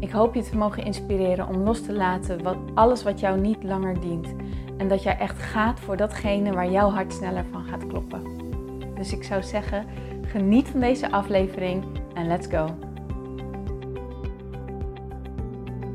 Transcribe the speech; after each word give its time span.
Ik 0.00 0.10
hoop 0.10 0.34
je 0.34 0.42
te 0.42 0.56
mogen 0.56 0.84
inspireren 0.84 1.48
om 1.48 1.56
los 1.56 1.82
te 1.82 1.92
laten 1.92 2.42
wat, 2.42 2.56
alles 2.74 3.02
wat 3.02 3.20
jou 3.20 3.40
niet 3.40 3.62
langer 3.62 4.00
dient. 4.00 4.34
En 4.76 4.88
dat 4.88 5.02
jij 5.02 5.18
echt 5.18 5.38
gaat 5.38 5.80
voor 5.80 5.96
datgene 5.96 6.52
waar 6.52 6.70
jouw 6.70 6.90
hart 6.90 7.12
sneller 7.12 7.44
van 7.50 7.64
gaat 7.64 7.86
kloppen. 7.86 8.22
Dus 8.94 9.12
ik 9.12 9.24
zou 9.24 9.42
zeggen, 9.42 9.86
geniet 10.22 10.68
van 10.68 10.80
deze 10.80 11.10
aflevering 11.10 11.84
en 12.14 12.26
let's 12.26 12.46
go. 12.46 12.66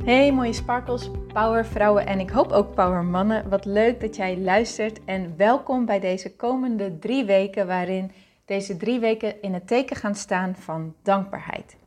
Hey 0.04 0.34
mooie 0.34 0.54
sparkles, 0.54 1.12
power 1.34 1.66
vrouwen 1.66 2.06
en 2.06 2.20
ik 2.20 2.30
hoop 2.30 2.52
ook 2.52 2.76
power 2.76 3.04
mannen. 3.04 3.50
Wat 3.50 3.66
leuk 3.66 4.02
dat 4.02 4.16
jij 4.16 4.38
luistert 4.38 5.00
en 5.06 5.34
welkom 5.38 5.86
bij 5.86 6.00
deze 6.00 6.36
komende 6.36 7.00
drie 7.00 7.26
weken 7.26 7.68
waarin 7.68 8.12
deze 8.46 8.78
drie 8.78 9.00
weken 9.00 9.42
in 9.42 9.54
het 9.54 9.68
teken 9.68 9.96
gaan 9.96 10.16
staan 10.16 10.56
van 10.56 10.94
dankbaarheid. 11.04 11.82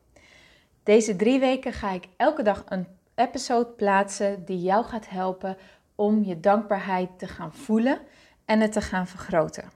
Deze 0.87 1.17
drie 1.17 1.39
weken 1.39 1.73
ga 1.73 1.91
ik 1.91 2.09
elke 2.17 2.43
dag 2.43 2.65
een 2.69 2.87
episode 3.15 3.67
plaatsen 3.67 4.45
die 4.45 4.61
jou 4.61 4.85
gaat 4.85 5.09
helpen 5.09 5.57
om 5.95 6.25
je 6.25 6.41
dankbaarheid 6.41 7.19
te 7.19 7.27
gaan 7.27 7.53
voelen 7.55 7.99
en 8.45 8.61
het 8.61 8.73
te 8.73 8.81
gaan 8.81 9.07
vergroten. 9.07 9.71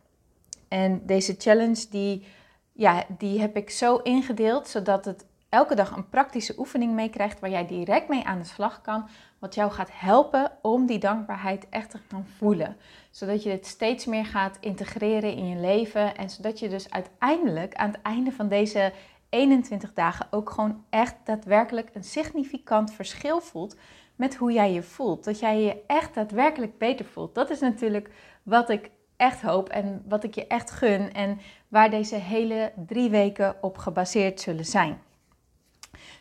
En 0.69 1.06
deze 1.06 1.34
challenge 1.38 1.86
die, 1.91 2.27
ja, 2.72 3.05
die 3.19 3.41
heb 3.41 3.56
ik 3.56 3.70
zo 3.70 3.97
ingedeeld 3.97 4.69
zodat 4.69 5.05
het 5.05 5.25
elke 5.48 5.75
dag 5.75 5.97
een 5.97 6.08
praktische 6.08 6.55
oefening 6.58 6.94
meekrijgt 6.94 7.41
waar 7.41 7.50
jij 7.50 7.66
direct 7.66 8.08
mee 8.08 8.25
aan 8.25 8.38
de 8.38 8.44
slag 8.44 8.81
kan. 8.81 9.08
Wat 9.38 9.55
jou 9.55 9.70
gaat 9.70 9.91
helpen 9.92 10.53
om 10.62 10.86
die 10.86 10.98
dankbaarheid 10.98 11.66
echt 11.70 11.91
te 11.91 11.98
gaan 12.08 12.27
voelen. 12.36 12.77
Zodat 13.11 13.42
je 13.42 13.50
het 13.50 13.66
steeds 13.66 14.05
meer 14.05 14.27
gaat 14.27 14.58
integreren 14.61 15.34
in 15.34 15.48
je 15.48 15.61
leven. 15.61 16.16
En 16.16 16.31
zodat 16.31 16.58
je 16.58 16.69
dus 16.69 16.91
uiteindelijk 16.91 17.75
aan 17.75 17.91
het 17.91 18.03
einde 18.03 18.33
van 18.33 18.48
deze 18.48 18.92
21 19.31 19.92
dagen 19.92 20.27
ook 20.31 20.50
gewoon 20.50 20.84
echt 20.91 21.14
daadwerkelijk 21.25 21.91
een 21.92 22.05
significant 22.05 22.92
verschil 22.92 23.41
voelt 23.41 23.77
met 24.17 24.37
hoe 24.37 24.53
jij 24.53 24.72
je 24.72 24.83
voelt. 24.83 25.25
Dat 25.25 25.39
jij 25.39 25.62
je 25.62 25.83
echt 25.87 26.14
daadwerkelijk 26.14 26.78
beter 26.78 27.05
voelt. 27.05 27.34
Dat 27.34 27.50
is 27.50 27.61
natuurlijk 27.61 28.11
wat 28.42 28.70
ik 28.70 28.91
echt 29.17 29.42
hoop 29.42 29.69
en 29.69 30.05
wat 30.09 30.25
ik 30.25 30.34
je 30.34 30.47
echt 30.47 30.70
gun 30.70 31.12
en 31.12 31.41
waar 31.69 31.91
deze 31.91 32.17
hele 32.17 32.72
drie 32.87 33.11
weken 33.11 33.56
op 33.61 33.78
gebaseerd 33.78 34.41
zullen 34.41 34.64
zijn. 34.64 35.00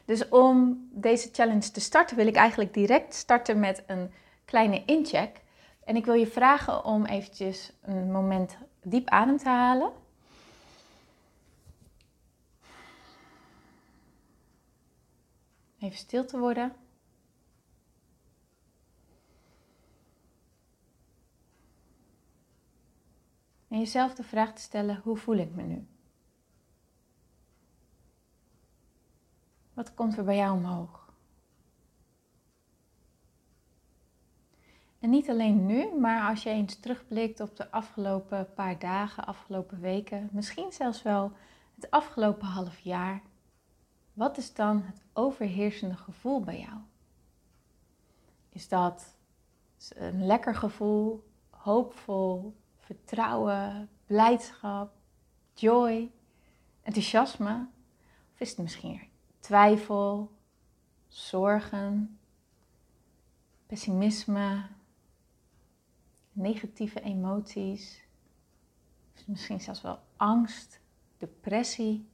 Dus 0.05 0.29
om 0.29 0.87
deze 0.91 1.29
challenge 1.31 1.71
te 1.71 1.79
starten 1.79 2.15
wil 2.15 2.27
ik 2.27 2.35
eigenlijk 2.35 2.73
direct 2.73 3.13
starten 3.13 3.59
met 3.59 3.83
een 3.87 4.11
kleine 4.45 4.85
incheck. 4.85 5.41
En 5.83 5.95
ik 5.95 6.05
wil 6.05 6.13
je 6.13 6.27
vragen 6.27 6.85
om 6.85 7.05
eventjes 7.05 7.73
een 7.81 8.11
moment 8.11 8.57
diep 8.83 9.09
adem 9.09 9.37
te 9.37 9.49
halen. 9.49 9.91
Even 15.79 15.97
stil 15.97 16.25
te 16.25 16.39
worden. 16.39 16.75
En 23.67 23.79
jezelf 23.79 24.13
de 24.13 24.23
vraag 24.23 24.53
te 24.53 24.61
stellen: 24.61 25.01
hoe 25.03 25.17
voel 25.17 25.35
ik 25.35 25.55
me 25.55 25.63
nu? 25.63 25.87
Wat 29.73 29.93
komt 29.93 30.17
er 30.17 30.23
bij 30.23 30.35
jou 30.35 30.57
omhoog? 30.57 31.13
En 34.99 35.09
niet 35.09 35.29
alleen 35.29 35.65
nu, 35.65 35.99
maar 35.99 36.29
als 36.29 36.43
je 36.43 36.49
eens 36.49 36.79
terugblikt 36.79 37.39
op 37.39 37.55
de 37.55 37.71
afgelopen 37.71 38.53
paar 38.53 38.79
dagen, 38.79 39.25
afgelopen 39.25 39.79
weken, 39.79 40.29
misschien 40.31 40.71
zelfs 40.71 41.01
wel 41.01 41.31
het 41.75 41.91
afgelopen 41.91 42.47
half 42.47 42.79
jaar. 42.79 43.21
Wat 44.19 44.37
is 44.37 44.53
dan 44.53 44.81
het 44.81 45.01
overheersende 45.13 45.95
gevoel 45.95 46.41
bij 46.41 46.59
jou? 46.59 46.77
Is 48.49 48.67
dat 48.67 49.15
een 49.89 50.25
lekker 50.25 50.55
gevoel, 50.55 51.29
hoopvol, 51.49 52.55
vertrouwen, 52.77 53.89
blijdschap, 54.05 54.93
joy, 55.53 56.11
enthousiasme? 56.81 57.67
Of 58.33 58.39
is 58.39 58.49
het 58.49 58.57
misschien 58.57 59.01
twijfel, 59.39 60.31
zorgen, 61.07 62.19
pessimisme, 63.65 64.67
negatieve 66.31 67.01
emoties, 67.01 68.03
of 69.15 69.27
misschien 69.27 69.61
zelfs 69.61 69.81
wel 69.81 69.99
angst, 70.15 70.79
depressie? 71.17 72.07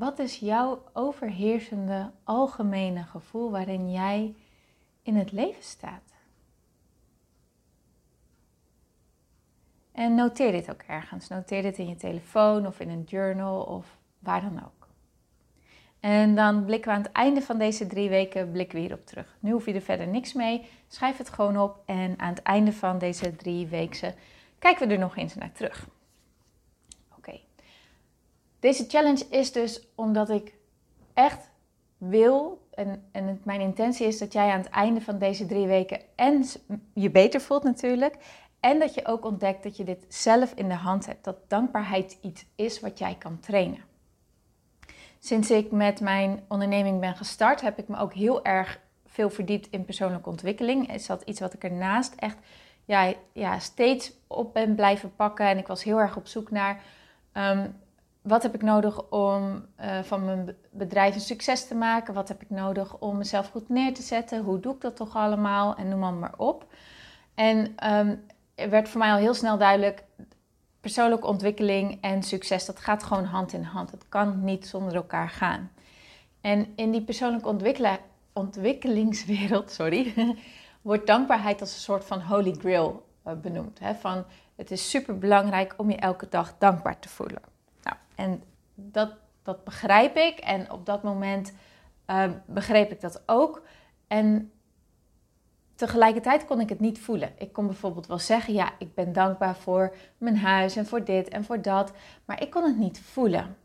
Wat 0.00 0.18
is 0.18 0.38
jouw 0.38 0.82
overheersende 0.92 2.10
algemene 2.24 3.02
gevoel 3.02 3.50
waarin 3.50 3.90
jij 3.90 4.34
in 5.02 5.16
het 5.16 5.32
leven 5.32 5.62
staat? 5.62 6.14
En 9.92 10.14
noteer 10.14 10.52
dit 10.52 10.70
ook 10.70 10.82
ergens. 10.82 11.28
Noteer 11.28 11.62
dit 11.62 11.78
in 11.78 11.88
je 11.88 11.96
telefoon 11.96 12.66
of 12.66 12.80
in 12.80 12.88
een 12.88 13.02
journal 13.02 13.62
of 13.62 13.98
waar 14.18 14.40
dan 14.40 14.64
ook. 14.64 14.88
En 16.00 16.34
dan 16.34 16.64
blikken 16.64 16.90
we 16.90 16.96
aan 16.96 17.02
het 17.02 17.12
einde 17.12 17.42
van 17.42 17.58
deze 17.58 17.86
drie 17.86 18.08
weken 18.08 18.50
blikken 18.52 18.76
we 18.76 18.82
hierop 18.82 19.06
terug. 19.06 19.36
Nu 19.40 19.52
hoef 19.52 19.66
je 19.66 19.74
er 19.74 19.80
verder 19.80 20.06
niks 20.06 20.32
mee. 20.32 20.68
Schrijf 20.88 21.16
het 21.16 21.30
gewoon 21.30 21.58
op 21.58 21.82
en 21.86 22.18
aan 22.18 22.34
het 22.34 22.42
einde 22.42 22.72
van 22.72 22.98
deze 22.98 23.36
drie 23.36 23.66
weken 23.66 24.14
kijken 24.58 24.88
we 24.88 24.94
er 24.94 25.00
nog 25.00 25.16
eens 25.16 25.34
naar 25.34 25.52
terug. 25.52 25.88
Deze 28.60 28.84
challenge 28.88 29.26
is 29.28 29.52
dus 29.52 29.88
omdat 29.94 30.30
ik 30.30 30.54
echt 31.14 31.50
wil 31.98 32.68
en, 32.70 33.08
en 33.12 33.40
mijn 33.44 33.60
intentie 33.60 34.06
is 34.06 34.18
dat 34.18 34.32
jij 34.32 34.50
aan 34.50 34.60
het 34.60 34.70
einde 34.70 35.00
van 35.00 35.18
deze 35.18 35.46
drie 35.46 35.66
weken 35.66 36.00
en 36.14 36.44
je 36.94 37.10
beter 37.10 37.40
voelt 37.40 37.62
natuurlijk. 37.62 38.16
En 38.60 38.78
dat 38.78 38.94
je 38.94 39.06
ook 39.06 39.24
ontdekt 39.24 39.62
dat 39.62 39.76
je 39.76 39.84
dit 39.84 40.04
zelf 40.08 40.52
in 40.54 40.68
de 40.68 40.74
hand 40.74 41.06
hebt. 41.06 41.24
Dat 41.24 41.36
dankbaarheid 41.48 42.18
iets 42.20 42.46
is 42.54 42.80
wat 42.80 42.98
jij 42.98 43.16
kan 43.18 43.40
trainen. 43.40 43.84
Sinds 45.18 45.50
ik 45.50 45.70
met 45.70 46.00
mijn 46.00 46.44
onderneming 46.48 47.00
ben 47.00 47.16
gestart, 47.16 47.60
heb 47.60 47.78
ik 47.78 47.88
me 47.88 47.98
ook 47.98 48.14
heel 48.14 48.44
erg 48.44 48.80
veel 49.06 49.30
verdiept 49.30 49.68
in 49.70 49.84
persoonlijke 49.84 50.28
ontwikkeling. 50.28 50.92
Is 50.92 51.06
dat 51.06 51.22
iets 51.22 51.40
wat 51.40 51.54
ik 51.54 51.64
ernaast 51.64 52.14
echt 52.14 52.36
ja, 52.84 53.12
ja, 53.32 53.58
steeds 53.58 54.12
op 54.26 54.54
ben 54.54 54.74
blijven 54.74 55.14
pakken. 55.16 55.46
En 55.46 55.58
ik 55.58 55.66
was 55.66 55.84
heel 55.84 56.00
erg 56.00 56.16
op 56.16 56.26
zoek 56.26 56.50
naar 56.50 56.82
ehm, 57.32 57.68
wat 58.22 58.42
heb 58.42 58.54
ik 58.54 58.62
nodig 58.62 59.10
om 59.10 59.66
uh, 59.80 59.98
van 60.02 60.24
mijn 60.24 60.56
bedrijf 60.70 61.14
een 61.14 61.20
succes 61.20 61.66
te 61.66 61.74
maken? 61.74 62.14
Wat 62.14 62.28
heb 62.28 62.42
ik 62.42 62.50
nodig 62.50 62.98
om 62.98 63.16
mezelf 63.16 63.50
goed 63.50 63.68
neer 63.68 63.94
te 63.94 64.02
zetten? 64.02 64.42
Hoe 64.42 64.60
doe 64.60 64.74
ik 64.74 64.80
dat 64.80 64.96
toch 64.96 65.16
allemaal? 65.16 65.76
En 65.76 65.88
noem 65.88 66.18
maar, 66.18 66.34
op. 66.36 66.66
En 67.34 67.58
um, 67.92 68.24
er 68.54 68.70
werd 68.70 68.88
voor 68.88 69.00
mij 69.00 69.10
al 69.10 69.16
heel 69.16 69.34
snel 69.34 69.58
duidelijk: 69.58 70.04
persoonlijke 70.80 71.26
ontwikkeling 71.26 71.98
en 72.00 72.22
succes, 72.22 72.66
dat 72.66 72.80
gaat 72.80 73.02
gewoon 73.02 73.24
hand 73.24 73.52
in 73.52 73.62
hand. 73.62 73.90
Het 73.90 74.08
kan 74.08 74.44
niet 74.44 74.66
zonder 74.66 74.94
elkaar 74.94 75.28
gaan. 75.28 75.70
En 76.40 76.72
in 76.76 76.90
die 76.90 77.02
persoonlijke 77.02 77.98
ontwikkelingswereld, 78.32 79.70
sorry, 79.80 80.14
wordt 80.82 81.06
dankbaarheid 81.06 81.60
als 81.60 81.74
een 81.74 81.80
soort 81.80 82.04
van 82.04 82.20
holy 82.20 82.54
grail 82.58 83.06
uh, 83.26 83.32
benoemd. 83.34 83.78
Hè? 83.78 83.94
Van, 83.94 84.24
het 84.56 84.70
is 84.70 84.90
super 84.90 85.18
belangrijk 85.18 85.74
om 85.76 85.90
je 85.90 85.96
elke 85.96 86.26
dag 86.28 86.54
dankbaar 86.58 86.98
te 86.98 87.08
voelen. 87.08 87.49
En 88.20 88.42
dat, 88.74 89.12
dat 89.42 89.64
begrijp 89.64 90.16
ik. 90.16 90.38
En 90.38 90.70
op 90.70 90.86
dat 90.86 91.02
moment 91.02 91.52
uh, 92.06 92.30
begreep 92.46 92.90
ik 92.90 93.00
dat 93.00 93.22
ook. 93.26 93.62
En 94.06 94.52
tegelijkertijd 95.74 96.44
kon 96.44 96.60
ik 96.60 96.68
het 96.68 96.80
niet 96.80 96.98
voelen. 96.98 97.32
Ik 97.38 97.52
kon 97.52 97.66
bijvoorbeeld 97.66 98.06
wel 98.06 98.18
zeggen: 98.18 98.54
ja, 98.54 98.72
ik 98.78 98.94
ben 98.94 99.12
dankbaar 99.12 99.56
voor 99.56 99.96
mijn 100.18 100.36
huis 100.36 100.76
en 100.76 100.86
voor 100.86 101.04
dit 101.04 101.28
en 101.28 101.44
voor 101.44 101.62
dat. 101.62 101.92
Maar 102.24 102.42
ik 102.42 102.50
kon 102.50 102.64
het 102.64 102.76
niet 102.76 103.00
voelen. 103.00 103.56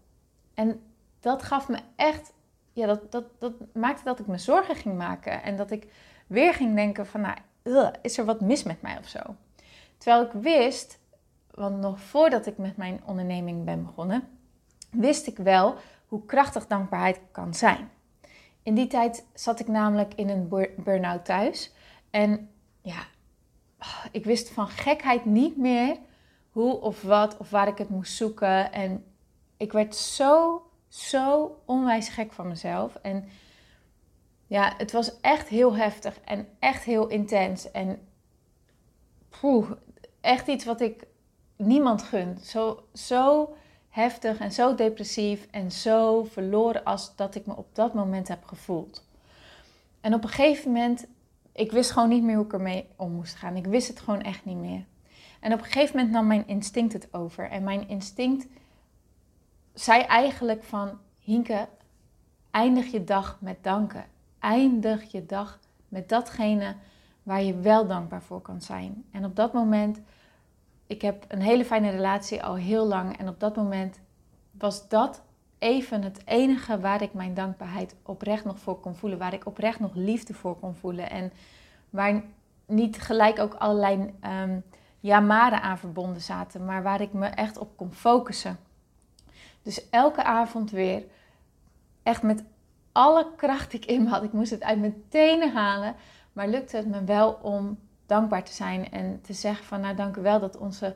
En 0.53 0.81
dat 1.19 1.43
gaf 1.43 1.67
me 1.69 1.77
echt. 1.95 2.33
Ja, 2.73 2.85
dat, 2.85 3.11
dat, 3.11 3.25
dat 3.39 3.53
maakte 3.73 4.03
dat 4.03 4.19
ik 4.19 4.27
me 4.27 4.37
zorgen 4.37 4.75
ging 4.75 4.97
maken. 4.97 5.43
En 5.43 5.55
dat 5.55 5.71
ik 5.71 5.87
weer 6.27 6.53
ging 6.53 6.75
denken: 6.75 7.05
van 7.05 7.21
nou, 7.21 7.91
is 8.01 8.17
er 8.17 8.25
wat 8.25 8.41
mis 8.41 8.63
met 8.63 8.81
mij 8.81 8.97
of 8.97 9.07
zo? 9.07 9.19
Terwijl 9.97 10.25
ik 10.25 10.31
wist, 10.31 10.99
want 11.51 11.79
nog 11.79 11.99
voordat 11.99 12.45
ik 12.45 12.57
met 12.57 12.77
mijn 12.77 13.01
onderneming 13.05 13.65
ben 13.65 13.85
begonnen, 13.85 14.34
wist 14.95 15.27
ik 15.27 15.37
wel 15.37 15.75
hoe 16.07 16.25
krachtig 16.25 16.67
dankbaarheid 16.67 17.19
kan 17.31 17.53
zijn. 17.53 17.89
In 18.63 18.75
die 18.75 18.87
tijd 18.87 19.25
zat 19.33 19.59
ik 19.59 19.67
namelijk 19.67 20.13
in 20.13 20.29
een 20.29 20.47
burn-out 20.77 21.25
thuis. 21.25 21.73
En 22.09 22.49
ja, 22.81 23.05
ik 24.11 24.25
wist 24.25 24.49
van 24.49 24.67
gekheid 24.67 25.25
niet 25.25 25.57
meer 25.57 25.97
hoe 26.49 26.81
of 26.81 27.01
wat 27.01 27.37
of 27.37 27.49
waar 27.49 27.67
ik 27.67 27.77
het 27.77 27.89
moest 27.89 28.15
zoeken. 28.15 28.71
En 28.71 29.05
ik 29.57 29.71
werd 29.71 29.95
zo, 29.95 30.63
zo 30.87 31.55
onwijs 31.65 32.09
gek 32.09 32.33
van 32.33 32.47
mezelf. 32.47 32.95
En 32.95 33.25
ja, 34.47 34.73
het 34.77 34.91
was 34.91 35.21
echt 35.21 35.47
heel 35.47 35.75
heftig 35.75 36.19
en 36.19 36.47
echt 36.59 36.83
heel 36.83 37.07
intens. 37.07 37.71
En 37.71 37.99
echt 40.21 40.47
iets 40.47 40.65
wat 40.65 40.81
ik 40.81 41.07
niemand 41.55 42.03
gun. 42.03 42.37
Zo, 42.37 42.83
zo 42.93 43.55
heftig 43.95 44.39
en 44.39 44.51
zo 44.51 44.75
depressief 44.75 45.47
en 45.51 45.71
zo 45.71 46.23
verloren 46.23 46.83
als 46.83 47.15
dat 47.15 47.35
ik 47.35 47.45
me 47.45 47.55
op 47.55 47.67
dat 47.75 47.93
moment 47.93 48.27
heb 48.27 48.43
gevoeld. 48.45 49.05
En 50.01 50.13
op 50.13 50.23
een 50.23 50.29
gegeven 50.29 50.71
moment, 50.71 51.05
ik 51.51 51.71
wist 51.71 51.91
gewoon 51.91 52.09
niet 52.09 52.23
meer 52.23 52.35
hoe 52.35 52.45
ik 52.45 52.53
ermee 52.53 52.87
om 52.95 53.11
moest 53.11 53.35
gaan. 53.35 53.55
Ik 53.55 53.65
wist 53.65 53.87
het 53.87 53.99
gewoon 53.99 54.21
echt 54.21 54.45
niet 54.45 54.57
meer. 54.57 54.85
En 55.39 55.53
op 55.53 55.59
een 55.59 55.65
gegeven 55.65 55.95
moment 55.95 56.13
nam 56.13 56.27
mijn 56.27 56.47
instinct 56.47 56.93
het 56.93 57.07
over. 57.13 57.49
En 57.49 57.63
mijn 57.63 57.87
instinct 57.87 58.47
zei 59.73 60.01
eigenlijk 60.01 60.63
van, 60.63 60.99
Hinke, 61.19 61.67
eindig 62.51 62.91
je 62.91 63.03
dag 63.03 63.37
met 63.41 63.57
danken. 63.61 64.05
Eindig 64.39 65.11
je 65.11 65.25
dag 65.25 65.59
met 65.87 66.09
datgene 66.09 66.75
waar 67.23 67.43
je 67.43 67.59
wel 67.59 67.87
dankbaar 67.87 68.21
voor 68.21 68.41
kan 68.41 68.61
zijn. 68.61 69.05
En 69.11 69.25
op 69.25 69.35
dat 69.35 69.53
moment 69.53 70.01
ik 70.87 71.01
heb 71.01 71.25
een 71.27 71.41
hele 71.41 71.65
fijne 71.65 71.89
relatie 71.89 72.43
al 72.43 72.55
heel 72.55 72.85
lang. 72.85 73.17
En 73.17 73.27
op 73.27 73.39
dat 73.39 73.55
moment 73.55 73.99
was 74.51 74.87
dat 74.87 75.21
even 75.59 76.01
het 76.01 76.21
enige 76.25 76.79
waar 76.79 77.01
ik 77.01 77.13
mijn 77.13 77.33
dankbaarheid 77.33 77.95
oprecht 78.03 78.45
nog 78.45 78.59
voor 78.59 78.79
kon 78.79 78.95
voelen. 78.95 79.19
Waar 79.19 79.33
ik 79.33 79.45
oprecht 79.45 79.79
nog 79.79 79.91
liefde 79.93 80.33
voor 80.33 80.59
kon 80.59 80.75
voelen. 80.75 81.09
En 81.09 81.31
waar 81.89 82.23
niet 82.65 83.01
gelijk 83.01 83.39
ook 83.39 83.53
allerlei 83.53 84.13
ehm, 84.19 84.59
jamaren 84.99 85.61
aan 85.61 85.77
verbonden 85.77 86.21
zaten. 86.21 86.65
Maar 86.65 86.83
waar 86.83 87.01
ik 87.01 87.13
me 87.13 87.25
echt 87.25 87.57
op 87.57 87.77
kon 87.77 87.93
focussen. 87.93 88.57
Dus 89.61 89.89
elke 89.89 90.23
avond 90.23 90.71
weer. 90.71 91.03
Echt 92.03 92.21
met 92.21 92.43
alle 92.91 93.27
kracht 93.35 93.71
die 93.71 93.79
ik 93.79 93.85
in 93.85 94.03
me 94.03 94.09
had. 94.09 94.23
Ik 94.23 94.33
moest 94.33 94.51
het 94.51 94.63
uit 94.63 94.79
mijn 94.79 95.03
tenen 95.09 95.53
halen. 95.53 95.95
Maar 96.33 96.47
lukte 96.47 96.77
het 96.77 96.87
me 96.87 97.03
wel 97.03 97.39
om 97.41 97.77
dankbaar 98.05 98.43
te 98.43 98.53
zijn 98.53 98.91
en 98.91 99.21
te 99.21 99.33
zeggen 99.33 99.65
van 99.65 99.81
nou 99.81 99.95
dank 99.95 100.15
u 100.15 100.21
wel 100.21 100.39
dat 100.39 100.57
onze, 100.57 100.95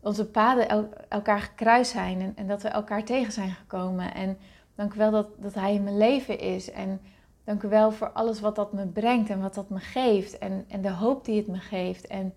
onze 0.00 0.26
paden 0.26 0.90
elkaar 1.08 1.40
gekruist 1.40 1.90
zijn 1.90 2.20
en, 2.20 2.32
en, 2.36 2.46
dat 2.46 2.62
we 2.62 2.68
elkaar 2.68 3.04
tegen 3.04 3.32
zijn 3.32 3.50
gekomen. 3.50 4.14
En 4.14 4.38
dank 4.74 4.94
u 4.94 4.98
wel 4.98 5.10
dat, 5.10 5.28
dat 5.38 5.54
hij 5.54 5.74
in 5.74 5.84
mijn 5.84 5.98
leven 5.98 6.38
is. 6.38 6.70
En 6.70 7.00
dank 7.44 7.62
u 7.62 7.68
wel 7.68 7.92
voor 7.92 8.10
alles 8.10 8.40
wat 8.40 8.56
dat 8.56 8.72
me 8.72 8.86
brengt 8.86 9.30
en 9.30 9.40
wat 9.40 9.54
dat 9.54 9.68
me 9.68 9.78
geeft. 9.78 10.38
En, 10.38 10.64
en 10.68 10.82
de 10.82 10.90
hoop 10.90 11.24
die 11.24 11.36
het 11.36 11.46
me 11.46 11.58
geeft. 11.58 12.06
En 12.06 12.34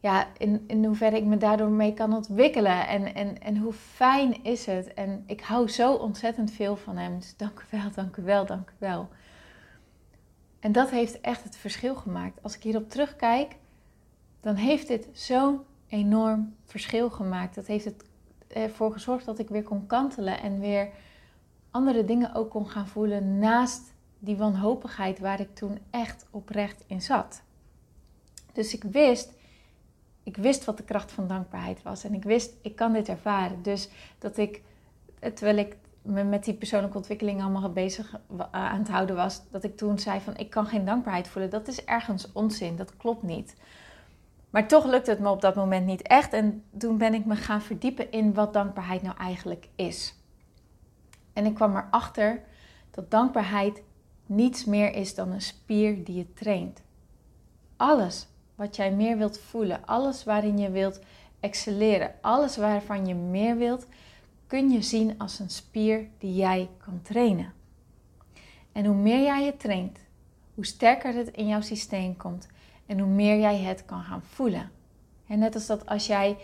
ja, 0.00 0.26
in, 0.38 0.64
in 0.66 0.84
hoeverre 0.84 1.16
ik 1.16 1.24
me 1.24 1.36
daardoor 1.36 1.68
mee 1.68 1.94
kan 1.94 2.14
ontwikkelen. 2.14 2.88
En, 2.88 3.14
en, 3.14 3.40
en 3.42 3.56
hoe 3.56 3.72
fijn 3.72 4.44
is 4.44 4.66
het. 4.66 4.94
En 4.94 5.22
ik 5.26 5.40
hou 5.40 5.68
zo 5.68 5.94
ontzettend 5.94 6.50
veel 6.50 6.76
van 6.76 6.96
hem. 6.96 7.18
Dus 7.18 7.36
dank 7.36 7.60
u 7.60 7.76
wel, 7.76 7.90
dank 7.94 8.16
u 8.16 8.22
wel, 8.22 8.46
dank 8.46 8.70
u 8.70 8.74
wel. 8.78 9.08
En 10.60 10.72
dat 10.72 10.90
heeft 10.90 11.20
echt 11.20 11.44
het 11.44 11.56
verschil 11.56 11.94
gemaakt. 11.94 12.42
Als 12.42 12.56
ik 12.56 12.62
hierop 12.62 12.90
terugkijk, 12.90 13.56
dan 14.40 14.54
heeft 14.54 14.88
dit 14.88 15.08
zo'n 15.12 15.60
enorm 15.88 16.54
verschil 16.64 17.10
gemaakt. 17.10 17.54
Dat 17.54 17.66
heeft 17.66 17.92
ervoor 18.48 18.92
gezorgd 18.92 19.24
dat 19.24 19.38
ik 19.38 19.48
weer 19.48 19.62
kon 19.62 19.86
kantelen 19.86 20.40
en 20.40 20.60
weer 20.60 20.88
andere 21.70 22.04
dingen 22.04 22.34
ook 22.34 22.50
kon 22.50 22.68
gaan 22.68 22.88
voelen 22.88 23.38
naast 23.38 23.92
die 24.18 24.36
wanhopigheid 24.36 25.18
waar 25.18 25.40
ik 25.40 25.54
toen 25.54 25.78
echt 25.90 26.26
oprecht 26.30 26.84
in 26.86 27.02
zat. 27.02 27.42
Dus 28.52 28.74
ik 28.74 28.82
wist, 28.82 29.32
ik 30.22 30.36
wist 30.36 30.64
wat 30.64 30.76
de 30.76 30.82
kracht 30.82 31.12
van 31.12 31.28
dankbaarheid 31.28 31.82
was 31.82 32.04
en 32.04 32.14
ik 32.14 32.22
wist, 32.22 32.54
ik 32.62 32.76
kan 32.76 32.92
dit 32.92 33.08
ervaren. 33.08 33.62
Dus 33.62 33.88
dat 34.18 34.36
ik, 34.36 34.62
terwijl 35.18 35.56
ik 35.56 35.76
me 36.10 36.24
met 36.24 36.44
die 36.44 36.54
persoonlijke 36.54 36.96
ontwikkeling 36.96 37.42
allemaal 37.42 37.72
bezig 37.72 38.14
eh, 38.38 38.46
aan 38.50 38.78
het 38.78 38.88
houden 38.88 39.16
was, 39.16 39.42
dat 39.50 39.64
ik 39.64 39.76
toen 39.76 39.98
zei 39.98 40.20
van 40.20 40.36
ik 40.36 40.50
kan 40.50 40.66
geen 40.66 40.84
dankbaarheid 40.84 41.28
voelen. 41.28 41.50
Dat 41.50 41.68
is 41.68 41.84
ergens 41.84 42.32
onzin, 42.32 42.76
dat 42.76 42.96
klopt 42.96 43.22
niet. 43.22 43.56
Maar 44.50 44.68
toch 44.68 44.84
lukte 44.84 45.10
het 45.10 45.20
me 45.20 45.30
op 45.30 45.40
dat 45.40 45.54
moment 45.54 45.86
niet 45.86 46.02
echt 46.02 46.32
en 46.32 46.64
toen 46.78 46.98
ben 46.98 47.14
ik 47.14 47.24
me 47.24 47.36
gaan 47.36 47.62
verdiepen 47.62 48.10
in 48.10 48.34
wat 48.34 48.52
dankbaarheid 48.52 49.02
nou 49.02 49.16
eigenlijk 49.16 49.68
is. 49.74 50.14
En 51.32 51.46
ik 51.46 51.54
kwam 51.54 51.76
erachter 51.76 52.42
dat 52.90 53.10
dankbaarheid 53.10 53.82
niets 54.26 54.64
meer 54.64 54.94
is 54.94 55.14
dan 55.14 55.30
een 55.30 55.40
spier 55.40 56.04
die 56.04 56.16
je 56.16 56.32
traint. 56.32 56.82
Alles 57.76 58.28
wat 58.54 58.76
jij 58.76 58.92
meer 58.92 59.16
wilt 59.16 59.38
voelen, 59.38 59.86
alles 59.86 60.24
waarin 60.24 60.58
je 60.58 60.70
wilt 60.70 61.00
excelleren, 61.40 62.14
alles 62.20 62.56
waarvan 62.56 63.06
je 63.06 63.14
meer 63.14 63.56
wilt, 63.56 63.86
kun 64.50 64.70
je 64.70 64.82
zien 64.82 65.18
als 65.18 65.38
een 65.38 65.50
spier 65.50 66.06
die 66.18 66.34
jij 66.34 66.70
kan 66.84 67.00
trainen. 67.02 67.52
En 68.72 68.84
hoe 68.84 68.94
meer 68.94 69.22
jij 69.22 69.44
het 69.44 69.60
traint, 69.60 69.98
hoe 70.54 70.66
sterker 70.66 71.14
het 71.14 71.28
in 71.28 71.46
jouw 71.46 71.60
systeem 71.60 72.16
komt 72.16 72.48
en 72.86 72.98
hoe 72.98 73.08
meer 73.08 73.38
jij 73.38 73.58
het 73.58 73.84
kan 73.84 74.02
gaan 74.02 74.22
voelen. 74.22 74.70
En 75.26 75.38
net 75.38 75.54
als 75.54 75.66
dat 75.66 75.86
als 75.86 76.06
jij 76.06 76.36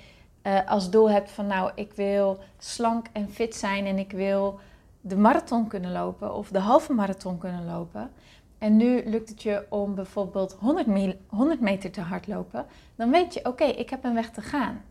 uh, 0.42 0.68
als 0.68 0.90
doel 0.90 1.10
hebt 1.10 1.30
van 1.30 1.46
nou, 1.46 1.70
ik 1.74 1.92
wil 1.92 2.38
slank 2.58 3.06
en 3.12 3.30
fit 3.30 3.54
zijn 3.54 3.86
en 3.86 3.98
ik 3.98 4.12
wil 4.12 4.58
de 5.00 5.16
marathon 5.16 5.66
kunnen 5.66 5.92
lopen 5.92 6.34
of 6.34 6.48
de 6.48 6.58
halve 6.58 6.92
marathon 6.92 7.38
kunnen 7.38 7.64
lopen. 7.64 8.10
En 8.58 8.76
nu 8.76 9.02
lukt 9.04 9.28
het 9.28 9.42
je 9.42 9.66
om 9.68 9.94
bijvoorbeeld 9.94 10.56
100, 10.60 11.16
100 11.26 11.60
meter 11.60 11.90
te 11.90 12.00
hardlopen. 12.00 12.66
Dan 12.94 13.10
weet 13.10 13.34
je, 13.34 13.44
oké, 13.44 13.64
ik 13.64 13.90
heb 13.90 14.04
een 14.04 14.14
weg 14.14 14.30
te 14.30 14.40
gaan. 14.40 14.82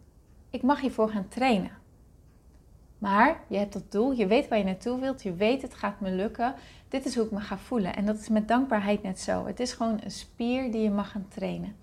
Ik 0.50 0.62
mag 0.62 0.82
hiervoor 0.82 1.10
gaan 1.10 1.28
trainen. 1.28 1.84
Maar 3.06 3.40
je 3.48 3.58
hebt 3.58 3.74
dat 3.74 3.92
doel, 3.92 4.12
je 4.12 4.28
weet 4.28 4.48
waar 4.48 4.58
je 4.58 4.64
naartoe 4.64 5.00
wilt, 5.00 5.24
je 5.24 5.34
weet 5.34 5.62
het 5.62 5.74
gaat 5.74 6.00
me 6.00 6.12
lukken. 6.12 6.56
Dit 6.88 7.06
is 7.06 7.16
hoe 7.16 7.26
ik 7.26 7.32
me 7.32 7.40
ga 7.40 7.58
voelen. 7.58 7.96
En 7.96 8.06
dat 8.06 8.20
is 8.20 8.30
met 8.30 8.48
dankbaarheid 8.48 9.04
net 9.04 9.20
zo. 9.20 9.46
Het 9.46 9.60
is 9.60 9.74
gewoon 9.74 10.00
een 10.04 10.12
spier 10.12 10.72
die 10.72 10.82
je 10.82 10.90
mag 10.90 11.12
gaan 11.12 11.28
trainen. 11.28 11.76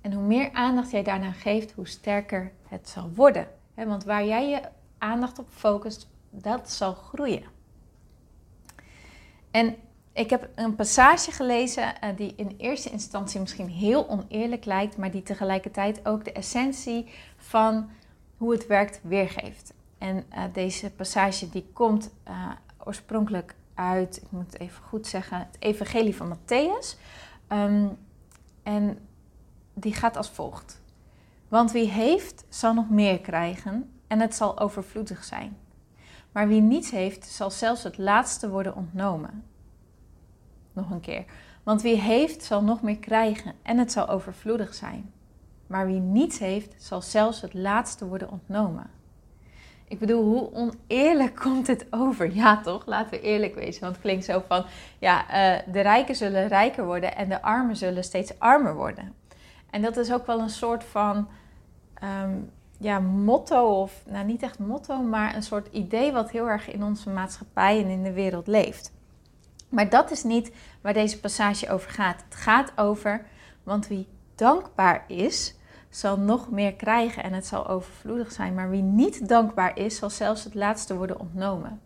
En 0.00 0.12
hoe 0.12 0.22
meer 0.22 0.52
aandacht 0.52 0.90
jij 0.90 1.02
daarna 1.02 1.32
geeft, 1.32 1.72
hoe 1.72 1.86
sterker 1.86 2.52
het 2.68 2.88
zal 2.88 3.10
worden. 3.14 3.46
Want 3.74 4.04
waar 4.04 4.24
jij 4.24 4.48
je 4.48 4.60
aandacht 4.98 5.38
op 5.38 5.48
focust, 5.50 6.08
dat 6.30 6.70
zal 6.70 6.94
groeien. 6.94 7.44
En 9.50 9.76
ik 10.12 10.30
heb 10.30 10.48
een 10.54 10.74
passage 10.74 11.30
gelezen 11.30 11.82
uh, 12.04 12.10
die 12.16 12.32
in 12.36 12.54
eerste 12.56 12.90
instantie 12.90 13.40
misschien 13.40 13.68
heel 13.68 14.08
oneerlijk 14.08 14.64
lijkt, 14.64 14.96
maar 14.96 15.10
die 15.10 15.22
tegelijkertijd 15.22 16.06
ook 16.06 16.24
de 16.24 16.32
essentie 16.32 17.08
van 17.36 17.90
hoe 18.36 18.52
het 18.52 18.66
werkt 18.66 19.00
weergeeft. 19.02 19.74
En 20.02 20.24
uh, 20.32 20.44
deze 20.52 20.90
passage 20.90 21.48
die 21.48 21.70
komt 21.72 22.10
uh, 22.28 22.50
oorspronkelijk 22.84 23.54
uit, 23.74 24.16
ik 24.16 24.30
moet 24.30 24.52
het 24.52 24.60
even 24.60 24.82
goed 24.84 25.06
zeggen, 25.06 25.38
het 25.38 25.56
Evangelie 25.58 26.16
van 26.16 26.36
Matthäus. 26.36 26.98
Um, 27.48 27.98
en 28.62 28.98
die 29.74 29.94
gaat 29.94 30.16
als 30.16 30.30
volgt. 30.30 30.80
Want 31.48 31.72
wie 31.72 31.88
heeft, 31.88 32.44
zal 32.48 32.74
nog 32.74 32.90
meer 32.90 33.20
krijgen 33.20 33.90
en 34.06 34.20
het 34.20 34.34
zal 34.34 34.58
overvloedig 34.58 35.24
zijn. 35.24 35.56
Maar 36.32 36.48
wie 36.48 36.60
niets 36.60 36.90
heeft, 36.90 37.26
zal 37.26 37.50
zelfs 37.50 37.82
het 37.82 37.98
laatste 37.98 38.50
worden 38.50 38.74
ontnomen. 38.74 39.44
Nog 40.72 40.90
een 40.90 41.00
keer. 41.00 41.24
Want 41.62 41.82
wie 41.82 41.96
heeft, 41.96 42.44
zal 42.44 42.62
nog 42.62 42.82
meer 42.82 42.98
krijgen 42.98 43.54
en 43.62 43.78
het 43.78 43.92
zal 43.92 44.08
overvloedig 44.08 44.74
zijn. 44.74 45.12
Maar 45.66 45.86
wie 45.86 46.00
niets 46.00 46.38
heeft, 46.38 46.82
zal 46.82 47.02
zelfs 47.02 47.40
het 47.40 47.54
laatste 47.54 48.06
worden 48.06 48.30
ontnomen. 48.30 49.00
Ik 49.92 49.98
bedoel, 49.98 50.24
hoe 50.24 50.52
oneerlijk 50.52 51.36
komt 51.44 51.66
het 51.66 51.86
over? 51.90 52.34
Ja, 52.34 52.60
toch? 52.60 52.86
Laten 52.86 53.10
we 53.10 53.20
eerlijk 53.20 53.54
wezen. 53.54 53.80
Want 53.80 53.92
het 53.92 54.02
klinkt 54.02 54.24
zo 54.24 54.42
van, 54.46 54.64
ja, 54.98 55.22
uh, 55.22 55.72
de 55.72 55.80
rijken 55.80 56.14
zullen 56.14 56.48
rijker 56.48 56.84
worden 56.84 57.16
en 57.16 57.28
de 57.28 57.42
armen 57.42 57.76
zullen 57.76 58.04
steeds 58.04 58.38
armer 58.38 58.74
worden. 58.74 59.14
En 59.70 59.82
dat 59.82 59.96
is 59.96 60.12
ook 60.12 60.26
wel 60.26 60.40
een 60.40 60.50
soort 60.50 60.84
van, 60.84 61.28
um, 62.22 62.50
ja, 62.78 62.98
motto 62.98 63.80
of, 63.80 64.02
nou 64.06 64.24
niet 64.26 64.42
echt 64.42 64.58
motto, 64.58 65.02
maar 65.02 65.34
een 65.34 65.42
soort 65.42 65.68
idee 65.72 66.12
wat 66.12 66.30
heel 66.30 66.48
erg 66.48 66.70
in 66.70 66.82
onze 66.82 67.10
maatschappij 67.10 67.82
en 67.82 67.88
in 67.88 68.02
de 68.02 68.12
wereld 68.12 68.46
leeft. 68.46 68.92
Maar 69.68 69.88
dat 69.88 70.10
is 70.10 70.22
niet 70.22 70.52
waar 70.80 70.92
deze 70.92 71.20
passage 71.20 71.70
over 71.70 71.90
gaat. 71.90 72.24
Het 72.24 72.34
gaat 72.34 72.72
over, 72.76 73.24
want 73.62 73.86
wie 73.86 74.06
dankbaar 74.34 75.04
is, 75.08 75.54
zal 75.94 76.18
nog 76.18 76.50
meer 76.50 76.74
krijgen 76.74 77.22
en 77.22 77.32
het 77.32 77.46
zal 77.46 77.68
overvloedig 77.68 78.32
zijn. 78.32 78.54
Maar 78.54 78.70
wie 78.70 78.82
niet 78.82 79.28
dankbaar 79.28 79.78
is, 79.78 79.96
zal 79.96 80.10
zelfs 80.10 80.44
het 80.44 80.54
laatste 80.54 80.96
worden 80.96 81.20
ontnomen. 81.20 81.80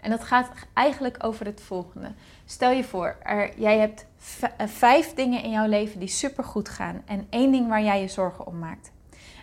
En 0.00 0.10
dat 0.10 0.24
gaat 0.24 0.50
eigenlijk 0.74 1.16
over 1.24 1.46
het 1.46 1.60
volgende. 1.60 2.12
Stel 2.44 2.70
je 2.70 2.84
voor, 2.84 3.16
jij 3.56 3.78
hebt 3.78 4.06
eh, 4.40 4.66
vijf 4.66 5.14
dingen 5.14 5.42
in 5.42 5.50
jouw 5.50 5.68
leven 5.68 5.98
die 5.98 6.08
supergoed 6.08 6.68
gaan 6.68 7.02
en 7.06 7.26
één 7.30 7.52
ding 7.52 7.68
waar 7.68 7.82
jij 7.82 8.00
je 8.00 8.08
zorgen 8.08 8.46
om 8.46 8.58
maakt. 8.58 8.92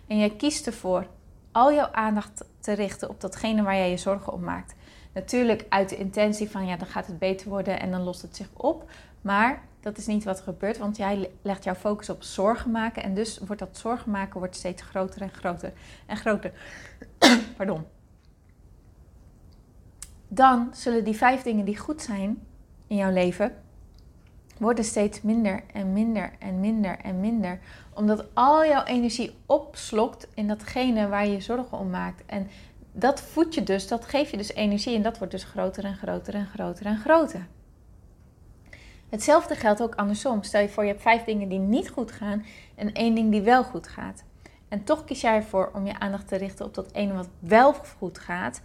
En 0.07 0.17
jij 0.17 0.29
kiest 0.29 0.67
ervoor 0.67 1.07
al 1.51 1.73
jouw 1.73 1.91
aandacht 1.91 2.45
te 2.59 2.73
richten 2.73 3.09
op 3.09 3.21
datgene 3.21 3.63
waar 3.63 3.75
jij 3.75 3.89
je 3.89 3.97
zorgen 3.97 4.33
om 4.33 4.43
maakt. 4.43 4.75
Natuurlijk 5.13 5.65
uit 5.69 5.89
de 5.89 5.97
intentie 5.97 6.49
van 6.49 6.65
ja, 6.65 6.77
dan 6.77 6.87
gaat 6.87 7.07
het 7.07 7.19
beter 7.19 7.49
worden 7.49 7.79
en 7.79 7.91
dan 7.91 8.01
lost 8.01 8.21
het 8.21 8.35
zich 8.35 8.49
op. 8.53 8.89
Maar 9.21 9.61
dat 9.87 9.97
is 9.97 10.07
niet 10.07 10.23
wat 10.23 10.37
er 10.37 10.43
gebeurt, 10.43 10.77
want 10.77 10.97
jij 10.97 11.29
legt 11.41 11.63
jouw 11.63 11.75
focus 11.75 12.09
op 12.09 12.23
zorgen 12.23 12.71
maken. 12.71 13.03
En 13.03 13.13
dus 13.13 13.37
wordt 13.37 13.61
dat 13.61 13.77
zorgen 13.77 14.11
maken 14.11 14.39
wordt 14.39 14.55
steeds 14.55 14.81
groter 14.81 15.21
en 15.21 15.29
groter 15.29 15.73
en 16.05 16.17
groter. 16.17 16.51
Pardon. 17.57 17.85
Dan 20.27 20.69
zullen 20.73 21.03
die 21.03 21.15
vijf 21.15 21.41
dingen 21.41 21.65
die 21.65 21.77
goed 21.77 22.01
zijn 22.01 22.39
in 22.87 22.95
jouw 22.95 23.11
leven, 23.11 23.55
worden 24.57 24.83
steeds 24.83 25.21
minder 25.21 25.63
en 25.73 25.93
minder 25.93 26.31
en 26.39 26.59
minder 26.59 26.97
en 26.99 27.19
minder. 27.19 27.59
Omdat 27.93 28.25
al 28.33 28.65
jouw 28.65 28.83
energie 28.83 29.35
opslokt 29.45 30.27
in 30.33 30.47
datgene 30.47 31.07
waar 31.07 31.27
je 31.27 31.41
zorgen 31.41 31.77
om 31.77 31.89
maakt. 31.89 32.23
En 32.25 32.47
dat 32.91 33.21
voed 33.21 33.53
je 33.53 33.63
dus, 33.63 33.87
dat 33.87 34.05
geeft 34.05 34.31
je 34.31 34.37
dus 34.37 34.53
energie 34.53 34.95
en 34.95 35.01
dat 35.01 35.17
wordt 35.17 35.33
dus 35.33 35.43
groter 35.43 35.83
en 35.83 35.95
groter 35.95 36.33
en 36.33 36.47
groter 36.47 36.85
en 36.85 36.97
groter. 36.97 37.47
Hetzelfde 39.09 39.55
geldt 39.55 39.81
ook 39.81 39.95
andersom. 39.95 40.43
Stel 40.43 40.61
je 40.61 40.69
voor, 40.69 40.83
je 40.83 40.89
hebt 40.89 41.01
vijf 41.01 41.23
dingen 41.23 41.49
die 41.49 41.59
niet 41.59 41.89
goed 41.89 42.11
gaan 42.11 42.45
en 42.75 42.93
één 42.93 43.15
ding 43.15 43.31
die 43.31 43.41
wel 43.41 43.63
goed 43.63 43.87
gaat. 43.87 44.23
En 44.67 44.83
toch 44.83 45.03
kies 45.03 45.21
jij 45.21 45.35
ervoor 45.35 45.71
om 45.73 45.85
je 45.85 45.99
aandacht 45.99 46.27
te 46.27 46.35
richten 46.35 46.65
op 46.65 46.73
dat 46.73 46.91
ene 46.91 47.13
wat 47.13 47.29
wel 47.39 47.73
goed 47.73 48.19
gaat. 48.19 48.61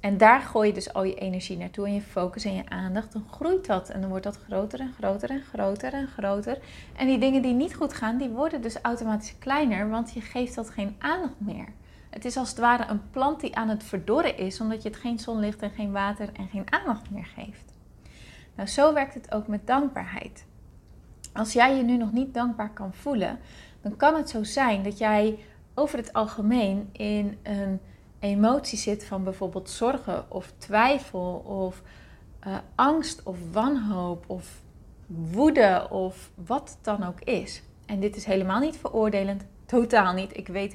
En 0.00 0.16
daar 0.16 0.40
gooi 0.40 0.68
je 0.68 0.74
dus 0.74 0.92
al 0.92 1.04
je 1.04 1.14
energie 1.14 1.56
naartoe 1.56 1.86
en 1.86 1.94
je 1.94 2.00
focus 2.00 2.44
en 2.44 2.54
je 2.54 2.68
aandacht. 2.68 3.12
Dan 3.12 3.24
groeit 3.30 3.66
dat 3.66 3.88
en 3.88 4.00
dan 4.00 4.10
wordt 4.10 4.24
dat 4.24 4.36
groter 4.36 4.80
en 4.80 4.92
groter 4.92 5.30
en 5.30 5.42
groter 5.42 5.92
en 5.92 6.06
groter. 6.06 6.58
En 6.96 7.06
die 7.06 7.18
dingen 7.18 7.42
die 7.42 7.54
niet 7.54 7.74
goed 7.74 7.92
gaan, 7.92 8.18
die 8.18 8.28
worden 8.28 8.62
dus 8.62 8.80
automatisch 8.80 9.34
kleiner, 9.38 9.88
want 9.88 10.12
je 10.12 10.20
geeft 10.20 10.54
dat 10.54 10.70
geen 10.70 10.96
aandacht 10.98 11.40
meer. 11.40 11.66
Het 12.10 12.24
is 12.24 12.36
als 12.36 12.48
het 12.48 12.58
ware 12.58 12.86
een 12.86 13.10
plant 13.10 13.40
die 13.40 13.56
aan 13.56 13.68
het 13.68 13.84
verdorren 13.84 14.38
is, 14.38 14.60
omdat 14.60 14.82
je 14.82 14.88
het 14.88 14.98
geen 14.98 15.18
zonlicht 15.18 15.62
en 15.62 15.70
geen 15.70 15.92
water 15.92 16.28
en 16.32 16.48
geen 16.48 16.72
aandacht 16.72 17.10
meer 17.10 17.26
geeft. 17.34 17.72
Nou, 18.60 18.72
zo 18.72 18.92
werkt 18.92 19.14
het 19.14 19.34
ook 19.34 19.46
met 19.46 19.66
dankbaarheid. 19.66 20.44
Als 21.32 21.52
jij 21.52 21.76
je 21.76 21.82
nu 21.82 21.96
nog 21.96 22.12
niet 22.12 22.34
dankbaar 22.34 22.72
kan 22.72 22.94
voelen, 22.94 23.38
dan 23.80 23.96
kan 23.96 24.14
het 24.14 24.30
zo 24.30 24.42
zijn 24.44 24.82
dat 24.82 24.98
jij 24.98 25.38
over 25.74 25.98
het 25.98 26.12
algemeen 26.12 26.88
in 26.92 27.38
een 27.42 27.80
emotie 28.18 28.78
zit 28.78 29.04
van 29.04 29.24
bijvoorbeeld 29.24 29.70
zorgen 29.70 30.30
of 30.30 30.52
twijfel 30.58 31.42
of 31.46 31.82
uh, 32.46 32.56
angst 32.74 33.22
of 33.22 33.38
wanhoop 33.52 34.24
of 34.26 34.62
woede 35.06 35.86
of 35.90 36.30
wat 36.34 36.68
het 36.68 36.84
dan 36.84 37.04
ook 37.04 37.20
is. 37.20 37.62
En 37.86 38.00
dit 38.00 38.16
is 38.16 38.24
helemaal 38.24 38.60
niet 38.60 38.76
veroordelend, 38.76 39.44
totaal 39.66 40.12
niet. 40.12 40.36
Ik 40.36 40.48
weet 40.48 40.74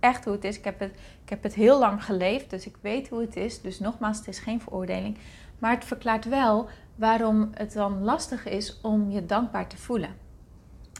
echt 0.00 0.24
hoe 0.24 0.34
het 0.34 0.44
is. 0.44 0.58
Ik 0.58 0.64
heb 0.64 0.80
het, 0.80 0.92
ik 1.22 1.28
heb 1.28 1.42
het 1.42 1.54
heel 1.54 1.78
lang 1.78 2.04
geleefd, 2.04 2.50
dus 2.50 2.66
ik 2.66 2.76
weet 2.80 3.08
hoe 3.08 3.20
het 3.20 3.36
is. 3.36 3.60
Dus 3.60 3.78
nogmaals, 3.78 4.18
het 4.18 4.28
is 4.28 4.38
geen 4.38 4.60
veroordeling. 4.60 5.18
Maar 5.58 5.74
het 5.74 5.84
verklaart 5.84 6.24
wel 6.24 6.68
waarom 6.96 7.50
het 7.54 7.72
dan 7.72 8.02
lastig 8.02 8.46
is 8.46 8.80
om 8.80 9.10
je 9.10 9.26
dankbaar 9.26 9.68
te 9.68 9.76
voelen. 9.76 10.16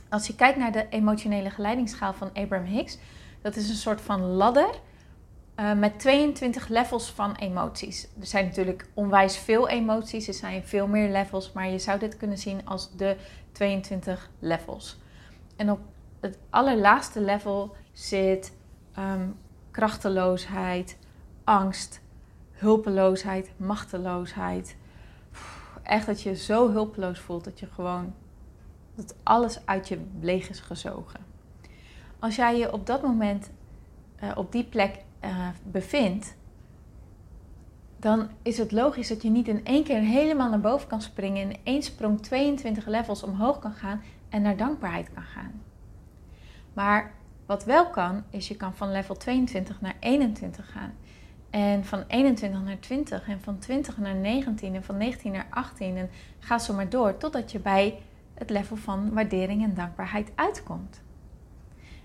Als 0.09 0.27
je 0.27 0.35
kijkt 0.35 0.59
naar 0.59 0.73
de 0.73 0.89
emotionele 0.89 1.51
geleidingsschaal 1.51 2.13
van 2.13 2.31
Abraham 2.33 2.67
Hicks, 2.67 2.99
dat 3.43 3.57
is 3.57 3.69
een 3.69 3.75
soort 3.75 4.01
van 4.01 4.21
ladder 4.21 4.69
uh, 5.57 5.73
met 5.73 5.99
22 5.99 6.69
levels 6.69 7.11
van 7.11 7.35
emoties. 7.35 8.09
Er 8.21 8.27
zijn 8.27 8.45
natuurlijk 8.45 8.89
onwijs 8.95 9.37
veel 9.37 9.69
emoties, 9.69 10.29
er 10.29 10.35
zijn 10.35 10.65
veel 10.65 10.87
meer 10.87 11.11
levels, 11.11 11.53
maar 11.53 11.69
je 11.69 11.79
zou 11.79 11.99
dit 11.99 12.17
kunnen 12.17 12.39
zien 12.39 12.67
als 12.67 12.97
de 12.97 13.17
22 13.53 14.31
levels. 14.39 14.99
En 15.57 15.71
op 15.71 15.81
het 16.21 16.39
allerlaagste 16.51 17.21
level 17.21 17.77
zit 17.93 18.53
um, 18.99 19.37
krachteloosheid, 19.71 20.99
angst, 21.45 22.01
hulpeloosheid, 22.53 23.51
machteloosheid. 23.57 24.77
Echt 25.87 26.07
dat 26.07 26.23
je 26.23 26.37
zo 26.37 26.71
hulpeloos 26.71 27.19
voelt 27.19 27.45
dat 27.45 27.61
je 27.61 27.67
gewoon 27.67 28.15
dat 28.95 29.15
alles 29.23 29.67
uit 29.67 29.89
je 29.89 30.01
leeg 30.21 30.49
is 30.49 30.61
gezogen. 30.61 31.21
Als 32.19 32.37
jij 32.37 32.59
je 32.59 32.73
op 32.73 32.87
dat 32.87 33.03
moment 33.03 33.51
uh, 34.23 34.31
op 34.35 34.53
die 34.53 34.65
plek 34.65 35.05
uh, 35.25 35.49
bevindt, 35.63 36.37
dan 37.97 38.29
is 38.43 38.59
het 38.59 38.73
logisch 38.73 39.09
dat 39.09 39.23
je 39.23 39.31
niet 39.31 39.49
in 39.49 39.65
één 39.65 39.85
keer 39.85 40.01
helemaal 40.01 40.51
naar 40.51 40.61
boven 40.61 40.89
kan 40.89 41.03
springen, 41.03 41.51
in 41.51 41.57
één 41.63 41.83
sprong 41.83 42.23
22 42.23 42.87
levels 42.87 43.23
omhoog 43.23 43.59
kan 43.59 43.73
gaan 43.73 44.03
en 44.29 44.43
naar 44.43 44.57
dankbaarheid 44.57 45.13
kan 45.13 45.23
gaan. 45.23 45.63
Maar 46.73 47.13
wat 47.47 47.65
wel 47.65 47.91
kan, 47.91 48.25
is 48.31 48.49
je 48.49 48.57
kan 48.57 48.75
van 48.75 48.93
level 48.93 49.17
22 49.17 49.81
naar 49.81 49.97
21 50.01 50.73
gaan. 50.73 50.95
En 51.57 51.85
van 51.85 52.05
21 52.09 52.63
naar 52.63 52.79
20 52.79 53.29
en 53.29 53.41
van 53.41 53.59
20 53.59 53.99
naar 53.99 54.15
19 54.15 54.75
en 54.75 54.85
van 54.85 54.97
19 54.97 55.33
naar 55.33 55.47
18 55.51 55.97
en 55.97 56.11
ga 56.39 56.59
zo 56.59 56.75
maar 56.75 56.89
door 56.89 57.17
totdat 57.17 57.53
je 57.53 57.59
bij 57.59 57.99
het 58.35 58.51
level 58.51 58.77
van 58.77 59.13
waardering 59.13 59.63
en 59.63 59.75
dankbaarheid 59.75 60.33
uitkomt. 60.35 61.03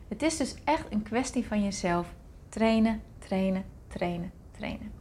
Het 0.07 0.21
is 0.21 0.37
dus 0.37 0.55
echt 0.63 0.85
een 0.89 1.03
kwestie 1.03 1.47
van 1.47 1.63
jezelf 1.63 2.13
trainen, 2.49 3.01
trainen, 3.19 3.63
trainen, 3.87 4.31
trainen. 4.51 4.91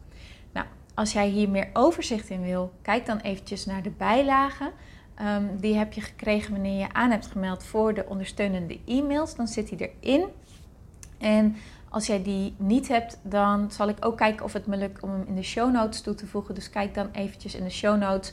Nou, 0.52 0.66
als 0.94 1.12
jij 1.12 1.28
hier 1.28 1.48
meer 1.48 1.70
overzicht 1.72 2.28
in 2.28 2.42
wil, 2.42 2.72
kijk 2.82 3.06
dan 3.06 3.18
eventjes 3.18 3.66
naar 3.66 3.82
de 3.82 3.90
bijlagen. 3.90 4.72
Ehm, 5.14 5.44
die 5.56 5.74
heb 5.74 5.92
je 5.92 6.00
gekregen 6.00 6.52
wanneer 6.52 6.78
je 6.78 6.92
aan 6.92 7.10
hebt 7.10 7.26
gemeld 7.26 7.64
voor 7.64 7.94
de 7.94 8.06
ondersteunende 8.06 8.80
e-mails. 8.86 9.34
Dan 9.34 9.48
zit 9.48 9.68
die 9.68 9.90
erin. 10.00 10.24
En 11.18 11.56
als 11.90 12.06
jij 12.06 12.22
die 12.22 12.54
niet 12.56 12.88
hebt, 12.88 13.18
dan 13.22 13.70
zal 13.70 13.88
ik 13.88 14.04
ook 14.04 14.16
kijken 14.16 14.44
of 14.44 14.52
het 14.52 14.66
me 14.66 14.76
lukt 14.76 15.02
om 15.02 15.10
hem 15.10 15.24
in 15.26 15.34
de 15.34 15.42
show 15.42 15.72
notes 15.72 16.00
toe 16.00 16.14
te 16.14 16.26
voegen. 16.26 16.54
Dus 16.54 16.70
kijk 16.70 16.94
dan 16.94 17.08
eventjes 17.12 17.54
in 17.54 17.64
de 17.64 17.70
show 17.70 17.98
notes. 17.98 18.32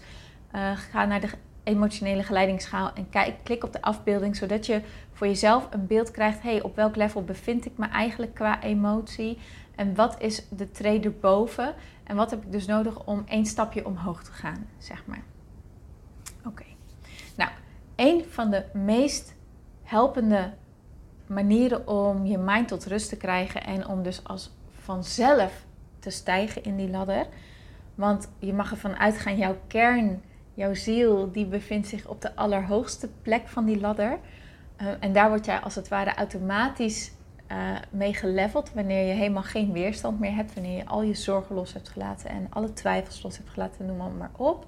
Uh, 0.56 0.72
ga 0.76 1.06
naar 1.06 1.22
de 1.22 1.30
emotionele 1.64 2.24
geleidingsschaal 2.24 2.94
en 2.94 3.10
kijk, 3.10 3.36
klik 3.44 3.64
op 3.64 3.74
de 3.74 3.82
afbeelding, 3.82 4.36
zodat 4.36 4.66
je 4.66 4.82
voor 5.12 5.28
jezelf 5.28 5.68
een 5.72 5.88
beeld 5.88 6.12
krijgt. 6.12 6.42
hey, 6.42 6.62
op 6.62 6.76
welk 6.76 6.96
level 6.96 7.24
bevind 7.24 7.66
ik 7.66 7.78
me 7.78 7.86
eigenlijk 7.86 8.34
qua 8.34 8.62
emotie? 8.62 9.38
En 9.76 9.96
wat 9.96 10.22
is 10.22 10.48
de 10.50 10.72
trede 10.72 11.08
erboven? 11.08 11.74
En 12.04 12.16
wat 12.16 12.30
heb 12.30 12.44
ik 12.44 12.52
dus 12.52 12.66
nodig 12.66 13.06
om 13.06 13.24
één 13.28 13.46
stapje 13.46 13.86
omhoog 13.86 14.24
te 14.24 14.32
gaan, 14.32 14.68
zeg 14.78 15.06
maar. 15.06 15.24
Oké. 16.46 16.64
Nou, 17.36 17.52
een 17.96 18.26
van 18.30 18.50
de 18.50 18.66
meest 18.74 19.36
helpende 19.84 20.54
manieren 21.28 21.88
om 21.88 22.26
je 22.26 22.38
mind 22.38 22.68
tot 22.68 22.86
rust 22.86 23.10
te 23.10 23.18
krijgen 23.18 23.64
en 23.64 23.88
om 23.88 24.04
dus 24.04 24.24
als 24.24 24.52
vanzelf 24.70 25.66
te 26.00 26.10
stijgen 26.10 26.64
in 26.64 26.76
die 26.76 26.90
ladder. 26.90 27.28
Want 27.96 28.30
je 28.40 28.54
mag 28.54 28.72
ervan 28.72 28.98
uitgaan, 28.98 29.38
jouw 29.38 29.58
kern, 29.68 30.22
jouw 30.54 30.74
ziel, 30.74 31.32
die 31.32 31.46
bevindt 31.46 31.88
zich 31.88 32.08
op 32.08 32.22
de 32.22 32.36
allerhoogste 32.36 33.10
plek 33.22 33.48
van 33.48 33.66
die 33.66 33.80
ladder. 33.80 34.20
Uh, 34.82 34.88
en 35.00 35.14
daar 35.14 35.30
word 35.30 35.46
jij 35.46 35.60
als 35.60 35.76
het 35.76 35.88
ware 35.88 36.14
automatisch 36.14 37.12
uh, 37.52 37.76
mee 37.92 38.14
geleveld 38.14 38.74
wanneer 38.74 39.08
je 39.08 39.14
helemaal 39.14 39.44
geen 39.44 39.72
weerstand 39.72 40.20
meer 40.20 40.36
hebt, 40.36 40.54
wanneer 40.54 40.78
je 40.78 40.86
al 40.86 41.02
je 41.02 41.14
zorgen 41.14 41.56
los 41.56 41.74
hebt 41.74 41.90
gelaten 41.90 42.30
en 42.30 42.48
alle 42.50 42.74
twijfels 42.74 43.24
los 43.24 43.38
hebt 43.38 43.50
gelaten, 43.50 43.86
noem 43.86 43.98
maar, 43.98 44.12
maar 44.12 44.32
op. 44.36 44.66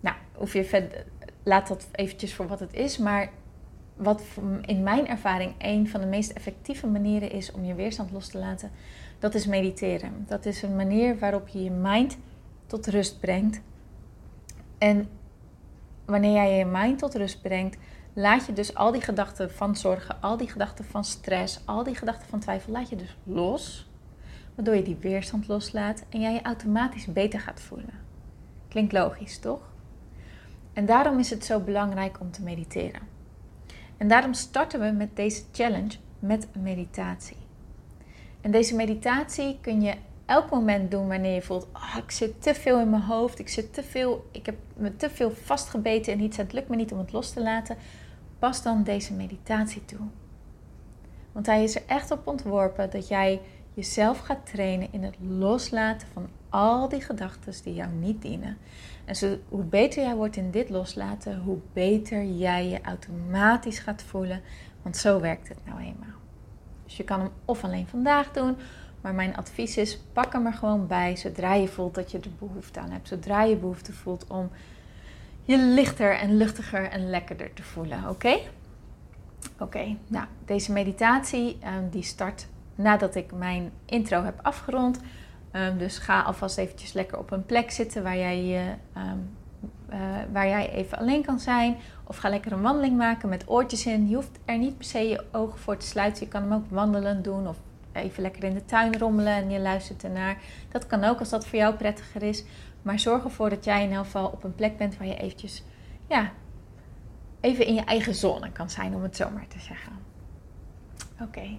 Nou, 0.00 0.16
hoef 0.34 0.52
je 0.52 0.64
verder, 0.64 1.04
laat 1.42 1.68
dat 1.68 1.88
eventjes 1.92 2.34
voor 2.34 2.46
wat 2.46 2.60
het 2.60 2.72
is, 2.72 2.98
maar 2.98 3.30
wat 3.96 4.22
in 4.60 4.82
mijn 4.82 5.08
ervaring 5.08 5.54
een 5.58 5.88
van 5.88 6.00
de 6.00 6.06
meest 6.06 6.30
effectieve 6.30 6.86
manieren 6.86 7.30
is 7.30 7.52
om 7.52 7.64
je 7.64 7.74
weerstand 7.74 8.10
los 8.10 8.28
te 8.28 8.38
laten, 8.38 8.70
dat 9.18 9.34
is 9.34 9.46
mediteren. 9.46 10.24
Dat 10.26 10.46
is 10.46 10.62
een 10.62 10.76
manier 10.76 11.18
waarop 11.18 11.48
je 11.48 11.62
je 11.62 11.70
mind 11.70 12.18
tot 12.66 12.86
rust 12.86 13.20
brengt. 13.20 13.60
En 14.78 15.08
wanneer 16.04 16.32
jij 16.32 16.58
je 16.58 16.64
mind 16.64 16.98
tot 16.98 17.14
rust 17.14 17.42
brengt, 17.42 17.76
laat 18.12 18.46
je 18.46 18.52
dus 18.52 18.74
al 18.74 18.92
die 18.92 19.00
gedachten 19.00 19.50
van 19.50 19.76
zorgen, 19.76 20.20
al 20.20 20.36
die 20.36 20.48
gedachten 20.48 20.84
van 20.84 21.04
stress, 21.04 21.60
al 21.64 21.82
die 21.82 21.94
gedachten 21.94 22.28
van 22.28 22.38
twijfel, 22.38 22.72
laat 22.72 22.88
je 22.88 22.96
dus 22.96 23.16
los. 23.22 23.88
Waardoor 24.54 24.74
je 24.74 24.82
die 24.82 24.96
weerstand 25.00 25.48
loslaat 25.48 26.04
en 26.08 26.20
jij 26.20 26.32
je 26.32 26.42
automatisch 26.42 27.06
beter 27.06 27.40
gaat 27.40 27.60
voelen. 27.60 28.02
Klinkt 28.68 28.92
logisch, 28.92 29.38
toch? 29.38 29.72
En 30.72 30.86
daarom 30.86 31.18
is 31.18 31.30
het 31.30 31.44
zo 31.44 31.60
belangrijk 31.60 32.20
om 32.20 32.30
te 32.30 32.42
mediteren. 32.42 33.13
En 33.96 34.08
daarom 34.08 34.34
starten 34.34 34.80
we 34.80 34.90
met 34.90 35.16
deze 35.16 35.42
challenge 35.52 35.96
met 36.18 36.46
meditatie. 36.58 37.36
En 38.40 38.50
deze 38.50 38.74
meditatie 38.74 39.58
kun 39.60 39.82
je 39.82 39.94
elk 40.26 40.50
moment 40.50 40.90
doen 40.90 41.08
wanneer 41.08 41.34
je 41.34 41.42
voelt: 41.42 41.68
oh, 41.72 41.96
ik 41.96 42.10
zit 42.10 42.42
te 42.42 42.54
veel 42.54 42.80
in 42.80 42.90
mijn 42.90 43.02
hoofd, 43.02 43.38
ik 43.38 43.48
zit 43.48 43.74
te 43.74 43.82
veel, 43.82 44.28
ik 44.30 44.46
heb 44.46 44.56
me 44.76 44.96
te 44.96 45.10
veel 45.10 45.30
vastgebeten 45.30 46.12
en 46.12 46.20
iets, 46.20 46.36
het 46.36 46.52
lukt 46.52 46.68
me 46.68 46.76
niet 46.76 46.92
om 46.92 46.98
het 46.98 47.12
los 47.12 47.30
te 47.32 47.42
laten. 47.42 47.76
Pas 48.38 48.62
dan 48.62 48.82
deze 48.82 49.12
meditatie 49.12 49.84
toe. 49.84 50.06
Want 51.32 51.46
hij 51.46 51.62
is 51.62 51.74
er 51.74 51.82
echt 51.86 52.10
op 52.10 52.26
ontworpen 52.26 52.90
dat 52.90 53.08
jij 53.08 53.40
jezelf 53.74 54.18
gaat 54.18 54.46
trainen 54.46 54.88
in 54.90 55.02
het 55.02 55.16
loslaten 55.20 56.08
van 56.12 56.28
al 56.54 56.88
die 56.88 57.00
gedachten 57.00 57.52
die 57.62 57.74
jou 57.74 57.90
niet 57.92 58.22
dienen. 58.22 58.58
En 59.04 59.40
hoe 59.48 59.64
beter 59.64 60.02
jij 60.02 60.14
wordt 60.14 60.36
in 60.36 60.50
dit 60.50 60.70
loslaten, 60.70 61.38
hoe 61.38 61.58
beter 61.72 62.24
jij 62.24 62.68
je 62.68 62.80
automatisch 62.82 63.78
gaat 63.78 64.02
voelen. 64.02 64.40
Want 64.82 64.96
zo 64.96 65.20
werkt 65.20 65.48
het 65.48 65.58
nou 65.64 65.80
eenmaal. 65.80 66.18
Dus 66.84 66.96
je 66.96 67.04
kan 67.04 67.20
hem 67.20 67.30
of 67.44 67.64
alleen 67.64 67.86
vandaag 67.86 68.32
doen, 68.32 68.56
Maar 69.00 69.14
mijn 69.14 69.36
advies 69.36 69.76
is: 69.76 70.00
pak 70.12 70.32
hem 70.32 70.46
er 70.46 70.52
gewoon 70.52 70.86
bij 70.86 71.16
zodra 71.16 71.54
je 71.54 71.68
voelt 71.68 71.94
dat 71.94 72.10
je 72.10 72.18
er 72.18 72.30
behoefte 72.38 72.80
aan 72.80 72.90
hebt. 72.90 73.08
Zodra 73.08 73.42
je 73.42 73.56
behoefte 73.56 73.92
voelt 73.92 74.26
om 74.26 74.50
je 75.42 75.58
lichter 75.58 76.18
en 76.18 76.36
luchtiger 76.36 76.90
en 76.90 77.10
lekkerder 77.10 77.52
te 77.52 77.62
voelen. 77.62 78.08
Oké? 78.08 78.38
Oké, 79.58 79.96
nou, 80.06 80.26
deze 80.44 80.72
meditatie 80.72 81.58
um, 81.76 81.90
die 81.90 82.02
start 82.02 82.46
nadat 82.74 83.14
ik 83.14 83.32
mijn 83.32 83.72
intro 83.84 84.22
heb 84.22 84.38
afgerond. 84.42 85.00
Um, 85.56 85.78
dus 85.78 85.98
ga 85.98 86.22
alvast 86.22 86.58
eventjes 86.58 86.92
lekker 86.92 87.18
op 87.18 87.30
een 87.30 87.46
plek 87.46 87.70
zitten 87.70 88.02
waar 88.02 88.16
jij, 88.16 88.60
um, 88.96 89.36
uh, 89.90 89.98
waar 90.32 90.48
jij 90.48 90.70
even 90.70 90.98
alleen 90.98 91.22
kan 91.22 91.40
zijn. 91.40 91.76
Of 92.04 92.16
ga 92.16 92.28
lekker 92.28 92.52
een 92.52 92.62
wandeling 92.62 92.96
maken 92.96 93.28
met 93.28 93.50
oortjes 93.50 93.86
in. 93.86 94.08
Je 94.08 94.14
hoeft 94.14 94.38
er 94.44 94.58
niet 94.58 94.76
per 94.76 94.86
se 94.86 95.08
je 95.08 95.24
ogen 95.32 95.58
voor 95.58 95.76
te 95.76 95.86
sluiten. 95.86 96.24
Je 96.24 96.30
kan 96.30 96.42
hem 96.42 96.52
ook 96.52 96.64
wandelen 96.68 97.22
doen 97.22 97.48
of 97.48 97.56
even 97.92 98.22
lekker 98.22 98.44
in 98.44 98.54
de 98.54 98.64
tuin 98.64 98.98
rommelen 98.98 99.32
en 99.32 99.50
je 99.50 99.60
luistert 99.60 100.04
ernaar. 100.04 100.36
Dat 100.68 100.86
kan 100.86 101.04
ook 101.04 101.18
als 101.18 101.28
dat 101.28 101.46
voor 101.46 101.58
jou 101.58 101.74
prettiger 101.74 102.22
is. 102.22 102.44
Maar 102.82 102.98
zorg 102.98 103.24
ervoor 103.24 103.50
dat 103.50 103.64
jij 103.64 103.82
in 103.82 103.92
elk 103.92 104.04
geval 104.04 104.26
op 104.26 104.44
een 104.44 104.54
plek 104.54 104.76
bent 104.76 104.96
waar 104.98 105.06
je 105.06 105.16
eventjes, 105.16 105.62
ja, 106.08 106.32
even 107.40 107.66
in 107.66 107.74
je 107.74 107.84
eigen 107.84 108.14
zone 108.14 108.52
kan 108.52 108.70
zijn, 108.70 108.94
om 108.94 109.02
het 109.02 109.16
zo 109.16 109.30
maar 109.30 109.46
te 109.48 109.60
zeggen. 109.60 109.92
Oké. 111.20 111.58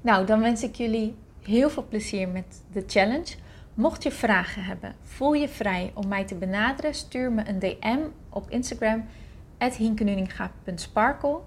Nou, 0.00 0.26
dan 0.26 0.40
wens 0.40 0.62
ik 0.62 0.74
jullie 0.74 1.16
heel 1.46 1.70
veel 1.70 1.86
plezier 1.88 2.28
met 2.28 2.62
de 2.72 2.84
challenge. 2.86 3.34
Mocht 3.74 4.02
je 4.02 4.10
vragen 4.10 4.64
hebben, 4.64 4.94
voel 5.02 5.32
je 5.32 5.48
vrij 5.48 5.90
om 5.94 6.08
mij 6.08 6.24
te 6.24 6.34
benaderen. 6.34 6.94
Stuur 6.94 7.32
me 7.32 7.48
een 7.48 7.58
DM 7.58 7.98
op 8.28 8.50
Instagram, 8.50 9.04
hinkenuninga.sparkle. 9.58 11.38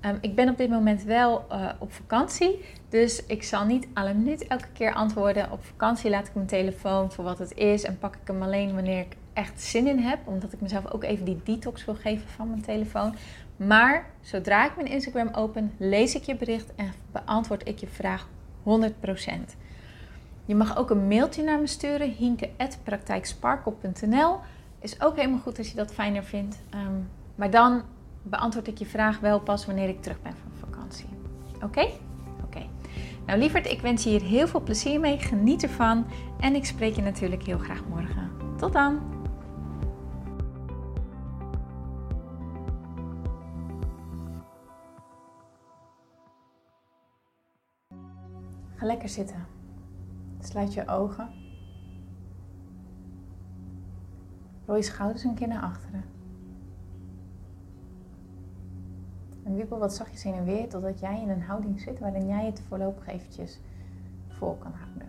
Um, 0.00 0.18
ik 0.20 0.34
ben 0.34 0.48
op 0.48 0.56
dit 0.56 0.70
moment 0.70 1.02
wel 1.02 1.46
uh, 1.52 1.68
op 1.78 1.92
vakantie, 1.92 2.64
dus 2.88 3.26
ik 3.26 3.42
zal 3.42 3.64
niet 3.64 3.86
alle 3.94 4.14
minuut 4.14 4.46
elke 4.46 4.68
keer 4.72 4.94
antwoorden. 4.94 5.52
Op 5.52 5.64
vakantie 5.64 6.10
laat 6.10 6.26
ik 6.26 6.34
mijn 6.34 6.46
telefoon 6.46 7.12
voor 7.12 7.24
wat 7.24 7.38
het 7.38 7.54
is 7.54 7.84
en 7.84 7.98
pak 7.98 8.14
ik 8.14 8.26
hem 8.26 8.42
alleen 8.42 8.74
wanneer 8.74 9.00
ik 9.00 9.16
echt 9.32 9.62
zin 9.62 9.86
in 9.86 9.98
heb, 9.98 10.18
omdat 10.24 10.52
ik 10.52 10.60
mezelf 10.60 10.92
ook 10.92 11.04
even 11.04 11.24
die 11.24 11.40
detox 11.44 11.84
wil 11.84 11.94
geven 11.94 12.28
van 12.28 12.48
mijn 12.48 12.62
telefoon. 12.62 13.14
Maar 13.56 14.06
zodra 14.20 14.66
ik 14.66 14.76
mijn 14.76 14.88
Instagram 14.88 15.28
open, 15.34 15.72
lees 15.78 16.14
ik 16.14 16.22
je 16.22 16.36
bericht 16.36 16.74
en 16.74 16.92
beantwoord 17.12 17.68
ik 17.68 17.78
je 17.78 17.86
vraag 17.86 18.28
100%. 18.66 18.70
Je 20.44 20.54
mag 20.54 20.76
ook 20.76 20.90
een 20.90 21.08
mailtje 21.08 21.42
naar 21.42 21.60
me 21.60 21.66
sturen, 21.66 22.10
hinke.praktijksparkle.nl. 22.10 24.38
Is 24.78 25.00
ook 25.00 25.16
helemaal 25.16 25.38
goed 25.38 25.58
als 25.58 25.70
je 25.70 25.76
dat 25.76 25.92
fijner 25.92 26.24
vindt. 26.24 26.58
Um, 26.74 27.08
maar 27.34 27.50
dan 27.50 27.82
beantwoord 28.22 28.66
ik 28.66 28.78
je 28.78 28.86
vraag 28.86 29.20
wel 29.20 29.40
pas 29.40 29.66
wanneer 29.66 29.88
ik 29.88 30.02
terug 30.02 30.22
ben 30.22 30.34
van 30.42 30.50
vakantie. 30.70 31.08
Oké? 31.62 31.88
Oké. 32.44 32.66
Nou 33.26 33.38
lieverd, 33.38 33.70
ik 33.70 33.80
wens 33.80 34.04
je 34.04 34.10
hier 34.10 34.22
heel 34.22 34.48
veel 34.48 34.60
plezier 34.60 35.00
mee. 35.00 35.18
Geniet 35.18 35.62
ervan. 35.62 36.06
En 36.40 36.54
ik 36.54 36.64
spreek 36.64 36.94
je 36.94 37.02
natuurlijk 37.02 37.42
heel 37.42 37.58
graag 37.58 37.82
morgen. 37.88 38.30
Tot 38.56 38.72
dan! 38.72 39.15
Ga 48.76 48.86
lekker 48.86 49.08
zitten. 49.08 49.46
Sluit 50.40 50.74
je 50.74 50.88
ogen. 50.88 51.28
Rol 54.66 54.76
je 54.76 54.82
schouders 54.82 55.24
een 55.24 55.34
keer 55.34 55.48
naar 55.48 55.62
achteren. 55.62 56.04
En 59.42 59.54
wiebel 59.54 59.78
wat 59.78 59.94
zachtjes 59.94 60.22
heen 60.22 60.34
en 60.34 60.44
weer 60.44 60.68
totdat 60.68 61.00
jij 61.00 61.22
in 61.22 61.28
een 61.28 61.42
houding 61.42 61.80
zit 61.80 61.98
waarin 61.98 62.26
jij 62.26 62.44
het 62.46 62.60
voorlopig 62.60 63.06
eventjes 63.06 63.60
vol 64.28 64.56
kan 64.56 64.72
houden. 64.72 65.08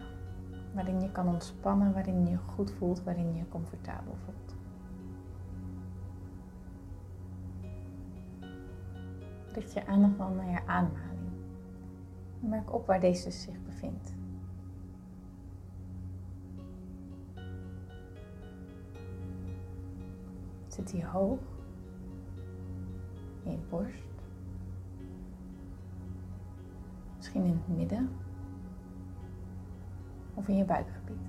Waarin 0.73 1.01
je 1.01 1.11
kan 1.11 1.27
ontspannen, 1.27 1.93
waarin 1.93 2.23
je 2.23 2.29
je 2.29 2.37
goed 2.37 2.71
voelt, 2.71 3.03
waarin 3.03 3.27
je 3.27 3.37
je 3.37 3.49
comfortabel 3.49 4.15
voelt. 4.25 4.55
Richt 9.53 9.73
je 9.73 9.85
aandacht 9.87 10.17
dan 10.17 10.35
naar 10.35 10.49
je 10.49 10.67
ademhaling. 10.67 11.16
Merk 12.39 12.73
op 12.73 12.85
waar 12.85 12.99
deze 12.99 13.31
zich 13.31 13.63
bevindt. 13.63 14.13
Zit 20.67 20.91
hij 20.91 21.05
hoog 21.05 21.39
in 23.43 23.51
je 23.51 23.57
borst? 23.69 24.03
Misschien 27.15 27.43
in 27.43 27.61
het 27.65 27.77
midden 27.77 28.09
of 30.33 30.47
in 30.47 30.55
je 30.57 30.65
buikgebied. 30.65 31.26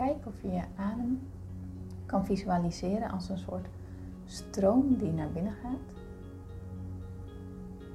En 0.00 0.06
kijk 0.06 0.26
of 0.26 0.42
je 0.42 0.50
je 0.50 0.62
adem 0.76 1.20
kan 2.06 2.26
visualiseren 2.26 3.10
als 3.10 3.28
een 3.28 3.38
soort 3.38 3.66
stroom 4.24 4.96
die 4.96 5.12
naar 5.12 5.30
binnen 5.30 5.52
gaat. 5.52 5.94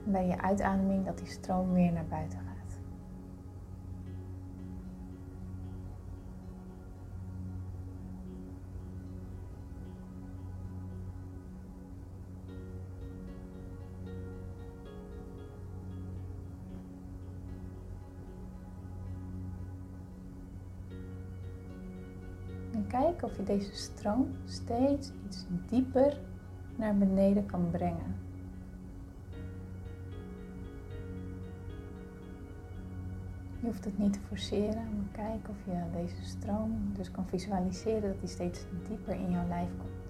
En 0.06 0.12
bij 0.12 0.28
je 0.28 0.42
uitademing 0.42 1.06
dat 1.06 1.18
die 1.18 1.28
stroom 1.28 1.74
weer 1.74 1.92
naar 1.92 2.06
buiten 2.06 2.40
gaat. 2.40 2.45
Je 23.36 23.44
deze 23.44 23.76
stroom 23.76 24.28
steeds 24.46 25.12
iets 25.26 25.46
dieper 25.70 26.18
naar 26.76 26.98
beneden 26.98 27.46
kan 27.46 27.70
brengen. 27.72 28.16
Je 33.60 33.72
hoeft 33.72 33.86
het 33.86 33.98
niet 33.98 34.14
te 34.14 34.20
forceren, 34.28 34.84
maar 34.96 35.12
kijk 35.12 35.50
of 35.50 35.56
je 35.66 36.00
deze 36.02 36.24
stroom 36.24 36.92
dus 36.94 37.12
kan 37.12 37.28
visualiseren 37.28 38.02
dat 38.02 38.20
die 38.20 38.30
steeds 38.30 38.66
dieper 38.88 39.16
in 39.16 39.32
jouw 39.32 39.48
lijf 39.48 39.70
komt. 39.78 40.05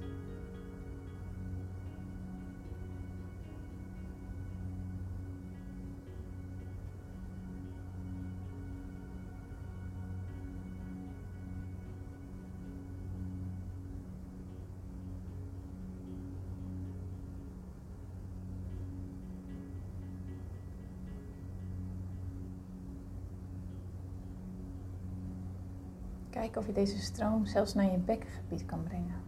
Of 26.65 26.73
je 26.75 26.81
deze 26.81 26.99
stroom 26.99 27.45
zelfs 27.45 27.73
naar 27.73 27.91
je 27.91 27.97
bekkengebied 27.97 28.65
kan 28.65 28.83
brengen. 28.83 29.23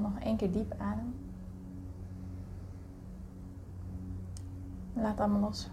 Nog 0.00 0.18
één 0.18 0.36
keer 0.36 0.52
diep 0.52 0.74
adem. 0.78 1.27
Laat 5.08 5.20
allemaal 5.20 5.40
los. 5.40 5.70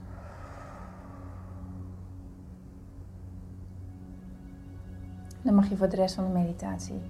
Dan 5.41 5.55
mag 5.55 5.69
je 5.69 5.77
voor 5.77 5.89
de 5.89 5.95
rest 5.95 6.15
van 6.15 6.23
de 6.23 6.29
meditatie 6.29 7.01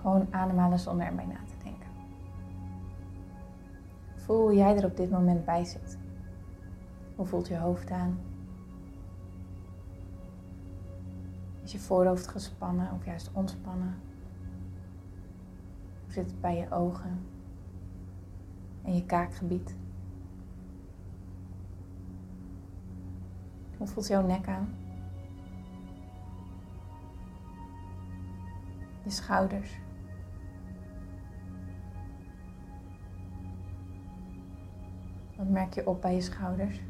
gewoon 0.00 0.26
ademhalen 0.30 0.78
zonder 0.78 1.06
erbij 1.06 1.26
na 1.26 1.34
te 1.46 1.64
denken. 1.64 1.88
Voel 4.14 4.40
hoe 4.40 4.54
jij 4.54 4.76
er 4.76 4.84
op 4.84 4.96
dit 4.96 5.10
moment 5.10 5.44
bij 5.44 5.64
zit. 5.64 5.98
Hoe 7.16 7.26
voelt 7.26 7.48
je 7.48 7.58
hoofd 7.58 7.90
aan? 7.90 8.18
Is 11.62 11.72
je 11.72 11.78
voorhoofd 11.78 12.26
gespannen 12.26 12.92
of 12.92 13.04
juist 13.04 13.30
ontspannen? 13.32 13.94
Hoe 16.04 16.12
zit 16.12 16.26
het 16.26 16.40
bij 16.40 16.56
je 16.56 16.70
ogen? 16.70 17.18
en 18.82 18.94
je 18.94 19.04
kaakgebied. 19.04 19.74
Hoe 23.84 23.92
voelt 23.92 24.06
jouw 24.06 24.26
nek 24.26 24.48
aan? 24.48 24.74
Je 29.02 29.10
schouders. 29.10 29.78
Wat 35.36 35.48
merk 35.48 35.74
je 35.74 35.86
op 35.86 36.00
bij 36.00 36.14
je 36.14 36.20
schouders? 36.20 36.80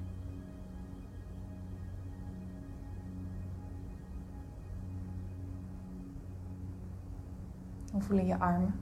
Hoe 7.92 8.02
voelen 8.02 8.26
je 8.26 8.38
armen? 8.38 8.74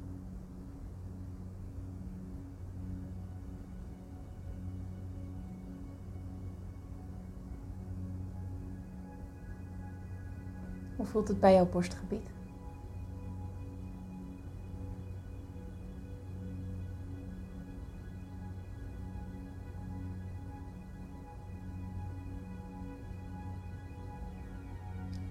Hoe 11.03 11.11
voelt 11.11 11.29
het 11.29 11.41
bij 11.41 11.55
jouw 11.55 11.69
borstgebied? 11.69 12.31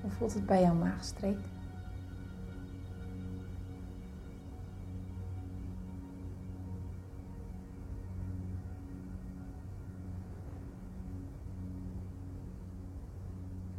Hoe 0.02 0.12
voelt 0.12 0.34
het 0.34 0.46
bij 0.46 0.62
jouw 0.62 0.74
maagstreek? 0.74 1.38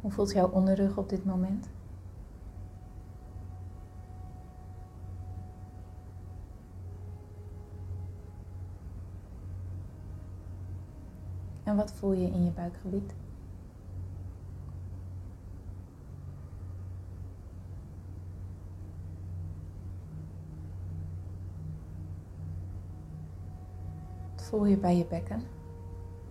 Hoe 0.01 0.11
voelt 0.11 0.31
jouw 0.31 0.49
onderrug 0.49 0.97
op 0.97 1.09
dit 1.09 1.25
moment? 1.25 1.69
En 11.73 11.79
wat 11.79 11.93
voel 11.93 12.11
je 12.11 12.27
in 12.27 12.43
je 12.43 12.51
buikgebied? 12.51 13.13
Wat 24.35 24.43
voel 24.43 24.65
je 24.65 24.77
bij 24.77 24.97
je 24.97 25.05
bekken 25.05 25.43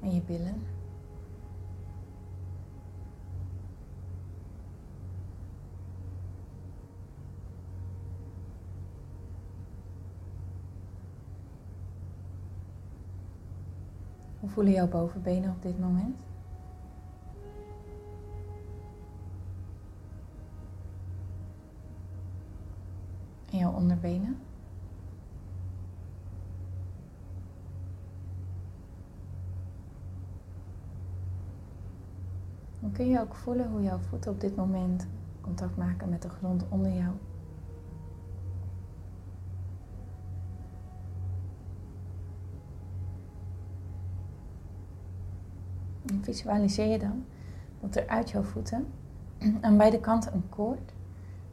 en 0.00 0.14
je 0.14 0.20
billen? 0.20 0.81
Hoe 14.42 14.50
voelen 14.50 14.72
jouw 14.72 14.88
bovenbenen 14.88 15.50
op 15.50 15.62
dit 15.62 15.78
moment? 15.78 16.16
En 23.50 23.58
jouw 23.58 23.72
onderbenen? 23.72 24.38
Dan 32.80 32.92
kun 32.92 33.08
je 33.08 33.20
ook 33.20 33.34
voelen 33.34 33.70
hoe 33.70 33.82
jouw 33.82 33.98
voeten 33.98 34.30
op 34.32 34.40
dit 34.40 34.56
moment 34.56 35.06
contact 35.40 35.76
maken 35.76 36.08
met 36.08 36.22
de 36.22 36.28
grond 36.28 36.64
onder 36.68 36.92
jou. 36.92 37.14
Visualiseer 46.24 46.86
je 46.86 46.98
dan 46.98 47.24
dat 47.80 47.96
er 47.96 48.08
uit 48.08 48.30
jouw 48.30 48.42
voeten 48.42 48.86
aan 49.60 49.76
beide 49.76 50.00
kanten 50.00 50.34
een 50.34 50.48
koord 50.48 50.92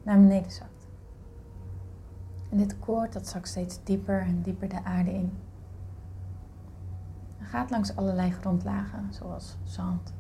naar 0.04 0.20
beneden 0.20 0.52
zakt. 0.52 0.88
En 2.50 2.58
dit 2.58 2.80
koord 2.80 3.14
dat 3.14 3.28
zakt 3.28 3.48
steeds 3.48 3.84
dieper 3.84 4.22
en 4.22 4.42
dieper 4.42 4.70
de 4.70 4.84
aarde 4.84 5.14
in. 5.14 5.32
Het 7.38 7.48
gaat 7.48 7.70
langs 7.70 7.96
allerlei 7.96 8.32
grondlagen, 8.32 9.14
zoals 9.14 9.58
zand, 9.64 10.14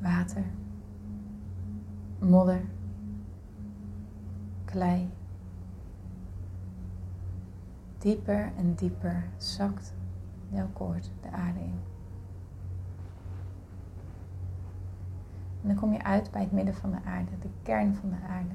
water, 0.00 0.44
modder, 2.18 2.60
klei. 4.64 5.10
Dieper 7.98 8.52
en 8.56 8.74
dieper 8.74 9.24
zakt 9.36 9.94
jouw 10.48 10.68
koord 10.72 11.10
de 11.20 11.30
aarde 11.30 11.60
in. 11.60 11.78
En 15.62 15.68
dan 15.68 15.76
kom 15.76 15.92
je 15.92 16.04
uit 16.04 16.30
bij 16.30 16.40
het 16.40 16.52
midden 16.52 16.74
van 16.74 16.90
de 16.90 16.98
aarde, 17.04 17.30
de 17.40 17.48
kern 17.62 17.94
van 17.94 18.08
de 18.10 18.26
aarde. 18.28 18.54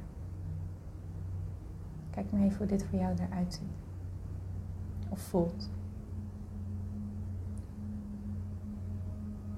Kijk 2.10 2.32
maar 2.32 2.42
even 2.42 2.58
hoe 2.58 2.68
dit 2.68 2.86
voor 2.86 3.00
jou 3.00 3.16
eruit 3.18 3.54
ziet. 3.54 3.74
Of 5.10 5.20
voelt. 5.20 5.70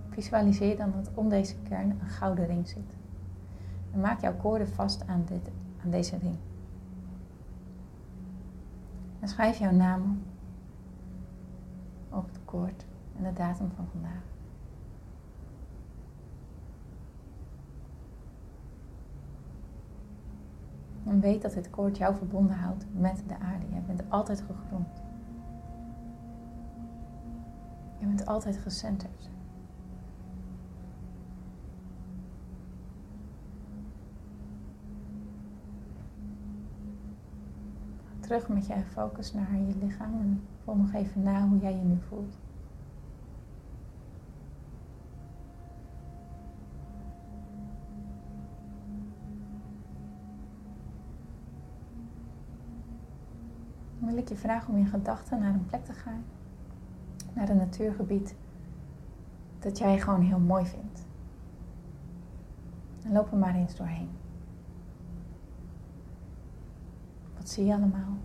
Visualiseer 0.09 0.77
dan 0.77 0.91
dat 0.91 1.11
om 1.13 1.29
deze 1.29 1.55
kern 1.63 1.89
een 1.89 2.09
gouden 2.09 2.45
ring 2.45 2.67
zit. 2.67 2.95
En 3.91 3.99
maak 3.99 4.21
jouw 4.21 4.35
koorden 4.35 4.67
vast 4.67 5.07
aan, 5.07 5.23
dit, 5.25 5.51
aan 5.83 5.91
deze 5.91 6.17
ring. 6.17 6.35
En 9.19 9.27
schrijf 9.27 9.57
jouw 9.57 9.71
naam 9.71 10.21
op 12.09 12.25
het 12.25 12.39
koord 12.45 12.85
en 13.17 13.23
de 13.23 13.33
datum 13.33 13.71
van 13.75 13.87
vandaag. 13.91 14.34
En 21.05 21.19
weet 21.19 21.41
dat 21.41 21.53
dit 21.53 21.69
koord 21.69 21.97
jou 21.97 22.15
verbonden 22.15 22.55
houdt 22.55 22.85
met 22.91 23.23
de 23.27 23.39
aarde. 23.39 23.65
Je 23.73 23.81
bent 23.87 24.09
altijd 24.09 24.41
gegrond. 24.41 25.03
Je 27.97 28.05
bent 28.05 28.25
altijd 28.25 28.57
gecenterd. 28.57 29.29
Terug 38.19 38.47
met 38.47 38.67
je 38.67 38.83
focus 38.91 39.33
naar 39.33 39.55
je 39.55 39.75
lichaam 39.81 40.13
en 40.13 40.41
voel 40.63 40.75
nog 40.75 40.93
even 40.93 41.23
na 41.23 41.47
hoe 41.47 41.59
jij 41.59 41.75
je 41.75 41.83
nu 41.83 41.97
voelt. 42.07 42.37
Je 54.29 54.35
vragen 54.35 54.73
om 54.73 54.79
in 54.79 54.87
gedachten 54.87 55.39
naar 55.39 55.53
een 55.53 55.65
plek 55.65 55.85
te 55.85 55.93
gaan. 55.93 56.23
Naar 57.33 57.49
een 57.49 57.57
natuurgebied 57.57 58.35
dat 59.59 59.77
jij 59.77 59.99
gewoon 59.99 60.21
heel 60.21 60.39
mooi 60.39 60.65
vindt. 60.65 61.05
En 63.03 63.11
loop 63.11 63.31
er 63.31 63.37
maar 63.37 63.55
eens 63.55 63.75
doorheen. 63.75 64.09
Wat 67.37 67.49
zie 67.49 67.65
je 67.65 67.73
allemaal? 67.73 68.17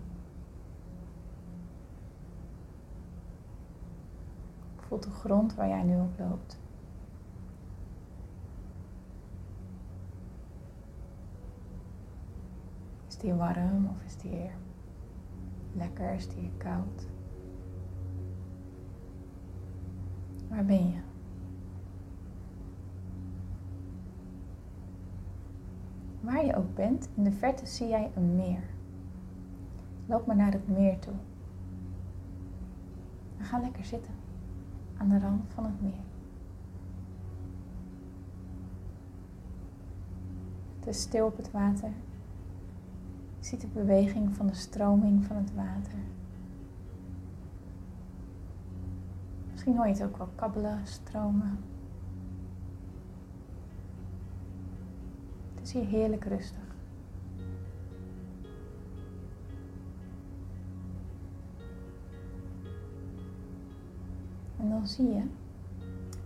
Voelt 4.75 5.03
de 5.03 5.09
grond 5.09 5.55
waar 5.55 5.67
jij 5.67 5.83
nu 5.83 5.99
op 5.99 6.19
loopt. 6.19 6.59
Is 13.07 13.17
die 13.17 13.33
warm 13.33 13.85
of 13.85 14.03
is 14.03 14.17
die 14.17 14.49
lekker? 15.73 16.13
Is 16.13 16.29
die 16.29 16.51
koud? 16.57 17.07
Waar 20.49 20.65
ben 20.65 20.87
je? 20.89 20.99
Waar 26.21 26.45
je 26.45 26.55
ook 26.55 26.75
bent, 26.75 27.09
in 27.15 27.23
de 27.23 27.31
verte 27.31 27.65
zie 27.65 27.87
jij 27.87 28.11
een 28.15 28.35
meer. 28.35 28.63
Loop 30.05 30.25
maar 30.25 30.35
naar 30.35 30.51
het 30.51 30.67
meer 30.67 30.99
toe. 30.99 31.13
En 33.37 33.45
ga 33.45 33.59
lekker 33.59 33.85
zitten 33.85 34.13
aan 34.97 35.09
de 35.09 35.19
rand 35.19 35.53
van 35.53 35.63
het 35.63 35.81
meer. 35.81 36.03
Het 40.79 40.87
is 40.87 41.01
stil 41.01 41.25
op 41.25 41.37
het 41.37 41.51
water. 41.51 41.91
Ziet 43.41 43.61
de 43.61 43.67
beweging 43.67 44.35
van 44.35 44.47
de 44.47 44.53
stroming 44.53 45.25
van 45.25 45.35
het 45.35 45.53
water. 45.53 45.99
Misschien 49.51 49.75
hoor 49.75 49.87
je 49.87 49.93
het 49.93 50.03
ook 50.03 50.17
wel 50.17 50.29
kabbelen, 50.35 50.79
stromen. 50.83 51.59
Het 55.55 55.63
is 55.63 55.73
hier 55.73 55.85
heerlijk 55.85 56.25
rustig. 56.25 56.75
En 64.59 64.69
dan 64.69 64.87
zie 64.87 65.07
je 65.07 65.23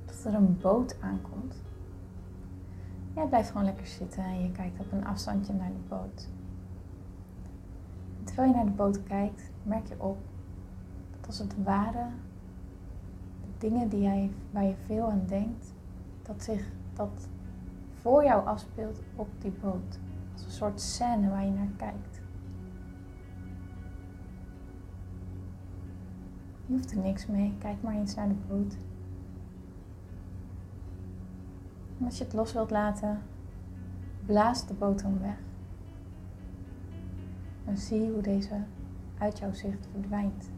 dat 0.05 0.25
er 0.25 0.33
een 0.33 0.57
boot 0.61 1.01
aankomt. 1.01 1.55
Jij 3.13 3.27
blijft 3.27 3.49
gewoon 3.49 3.65
lekker 3.65 3.87
zitten 3.87 4.23
en 4.23 4.41
je 4.41 4.51
kijkt 4.51 4.79
op 4.79 4.91
een 4.91 5.05
afstandje 5.05 5.53
naar 5.53 5.71
de 5.71 5.87
boot. 5.89 6.27
Terwijl 8.35 8.55
je 8.55 8.63
naar 8.63 8.71
de 8.71 8.77
boot 8.83 9.03
kijkt, 9.03 9.51
merk 9.63 9.87
je 9.87 9.95
op 9.97 10.17
dat 11.11 11.27
als 11.27 11.39
het 11.39 11.63
ware 11.63 12.07
de 13.41 13.67
dingen 13.67 13.89
die 13.89 14.01
jij, 14.01 14.31
waar 14.51 14.63
je 14.63 14.75
veel 14.85 15.11
aan 15.11 15.23
denkt, 15.27 15.73
dat 16.21 16.43
zich 16.43 16.71
dat 16.93 17.27
voor 17.93 18.23
jou 18.23 18.45
afspeelt 18.45 19.01
op 19.15 19.27
die 19.39 19.51
boot. 19.51 19.99
Als 20.33 20.45
een 20.45 20.51
soort 20.51 20.81
scène 20.81 21.29
waar 21.29 21.45
je 21.45 21.51
naar 21.51 21.71
kijkt. 21.77 22.21
Je 26.65 26.73
hoeft 26.73 26.91
er 26.91 26.97
niks 26.97 27.25
mee. 27.25 27.53
Kijk 27.57 27.81
maar 27.81 27.95
eens 27.95 28.15
naar 28.15 28.27
de 28.27 28.35
boot. 28.47 28.77
En 31.99 32.05
als 32.05 32.17
je 32.17 32.23
het 32.23 32.33
los 32.33 32.53
wilt 32.53 32.71
laten, 32.71 33.21
blaas 34.25 34.67
de 34.67 34.73
boot 34.73 35.01
dan 35.01 35.19
weg. 35.19 35.37
En 37.65 37.77
zie 37.77 38.11
hoe 38.11 38.21
deze 38.21 38.63
uit 39.17 39.39
jouw 39.39 39.53
zicht 39.53 39.87
verdwijnt. 39.91 40.49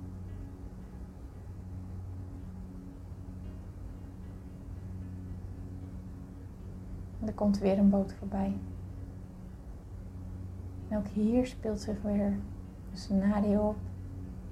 Er 7.25 7.33
komt 7.33 7.59
weer 7.59 7.77
een 7.77 7.89
boot 7.89 8.13
voorbij. 8.13 8.53
En 10.87 10.97
ook 10.97 11.07
hier 11.07 11.45
speelt 11.45 11.79
zich 11.79 12.01
weer 12.01 12.25
een 12.25 12.41
scenario 12.93 13.67
op. 13.67 13.77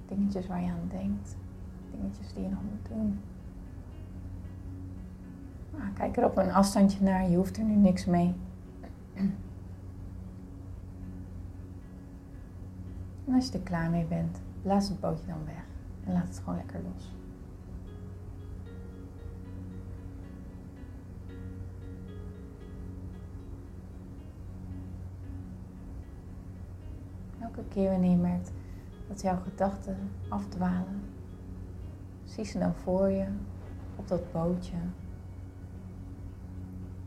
Dingetjes 0.08 0.48
waar 0.48 0.62
je 0.62 0.70
aan 0.70 0.90
denkt. 0.90 1.36
Dingetjes 1.92 2.34
die 2.34 2.44
je 2.44 2.50
nog 2.50 2.62
moet 2.62 2.88
doen. 2.88 3.20
Nou, 5.78 5.94
kijk 5.94 6.18
er 6.18 6.26
op 6.26 6.38
een 6.38 6.52
afstandje 6.52 7.04
naar, 7.04 7.30
je 7.30 7.36
hoeft 7.36 7.58
er 7.58 7.64
nu 7.64 7.76
niks 7.76 8.06
mee. 8.06 8.34
En 13.36 13.42
als 13.42 13.50
je 13.50 13.58
er 13.58 13.64
klaar 13.64 13.90
mee 13.90 14.06
bent, 14.06 14.42
blaas 14.62 14.90
het 14.90 15.00
bootje 15.00 15.26
dan 15.28 15.46
weg 15.46 15.66
en 16.06 16.14
laat 16.14 16.28
het 16.28 16.40
gewoon 16.40 16.56
lekker 16.56 16.82
los. 16.84 17.14
Elke 27.40 27.64
keer 27.68 27.90
wanneer 27.90 28.10
je 28.10 28.18
merkt 28.18 28.52
dat 29.08 29.22
jouw 29.22 29.38
gedachten 29.38 29.98
afdwalen, 30.30 31.02
zie 32.24 32.46
ze 32.46 32.60
dan 32.60 32.74
voor 32.74 33.10
je 33.10 33.28
op 33.96 34.08
dat 34.08 34.32
bootje 34.32 34.78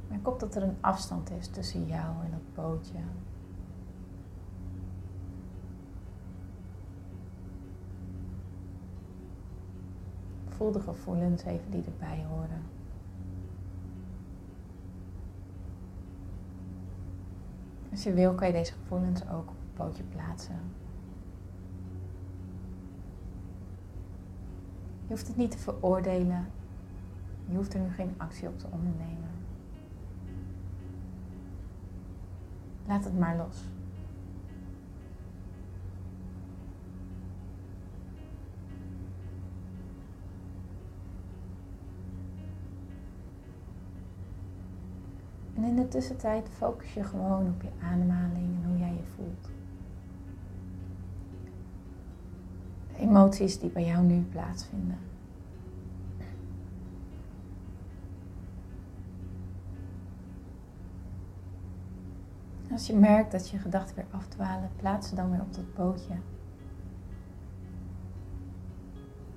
Merk 0.09 0.29
op 0.29 0.41
dat 0.41 0.55
er 0.55 0.63
een 0.63 0.77
afstand 0.81 1.31
is 1.31 1.49
tussen 1.49 1.87
jou 1.87 2.25
en 2.25 2.31
dat 2.31 2.55
bootje. 2.55 2.99
Voel 10.59 10.73
de 10.73 10.81
gevoelens 10.81 11.45
even 11.45 11.71
die 11.71 11.85
erbij 11.85 12.25
horen. 12.29 12.63
Als 17.91 18.03
je 18.03 18.13
wil 18.13 18.35
kan 18.35 18.47
je 18.47 18.53
deze 18.53 18.73
gevoelens 18.73 19.29
ook 19.29 19.51
op 19.51 19.57
het 19.61 19.75
bootje 19.75 20.03
plaatsen. 20.03 20.61
Je 25.03 25.09
hoeft 25.09 25.27
het 25.27 25.37
niet 25.37 25.51
te 25.51 25.59
veroordelen. 25.59 26.47
Je 27.49 27.57
hoeft 27.57 27.75
er 27.75 27.81
nu 27.81 27.91
geen 27.91 28.15
actie 28.17 28.49
op 28.49 28.59
te 28.59 28.67
ondernemen. 28.71 29.31
Laat 32.87 33.05
het 33.05 33.19
maar 33.19 33.37
los. 33.37 33.69
De 45.79 45.89
tussentijd 45.89 46.49
focus 46.49 46.95
je 46.95 47.05
gewoon 47.05 47.49
op 47.49 47.63
je 47.63 47.69
ademhaling 47.83 48.57
en 48.57 48.65
hoe 48.69 48.79
jij 48.79 48.93
je 48.93 49.05
voelt. 49.15 49.49
De 52.93 52.97
emoties 52.97 53.59
die 53.59 53.71
bij 53.71 53.85
jou 53.85 54.05
nu 54.05 54.23
plaatsvinden. 54.23 54.99
Als 62.71 62.87
je 62.87 62.95
merkt 62.95 63.33
dat 63.33 63.51
je 63.51 63.59
gedachten 63.59 63.97
weer 63.97 64.07
afdwalen, 64.11 64.71
plaats 64.77 65.09
ze 65.09 65.15
dan 65.15 65.31
weer 65.31 65.41
op 65.41 65.55
dat 65.55 65.75
bootje. 65.75 66.15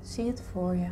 Zie 0.01 0.27
het 0.27 0.41
voor 0.41 0.75
je. 0.75 0.89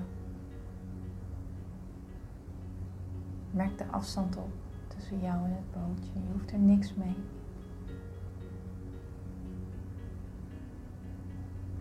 Merk 3.52 3.78
de 3.78 3.86
afstand 3.92 4.38
op 4.38 4.69
tussen 5.00 5.20
jou 5.20 5.46
en 5.46 5.52
het 5.52 5.72
bootje. 5.72 6.12
Je 6.14 6.32
hoeft 6.32 6.52
er 6.52 6.60
niks 6.60 6.94
mee. 6.94 7.16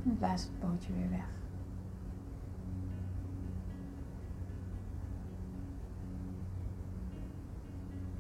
En 0.04 0.16
blaas 0.18 0.42
het 0.42 0.60
bootje 0.60 0.92
weer 0.92 1.10
weg. 1.10 1.26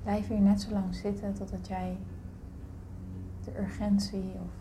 Blijf 0.02 0.28
hier 0.28 0.40
net 0.40 0.60
zo 0.60 0.72
lang 0.72 0.94
zitten 0.94 1.34
totdat 1.34 1.68
jij 1.68 1.98
de 3.44 3.58
urgentie, 3.58 4.32
of 4.32 4.52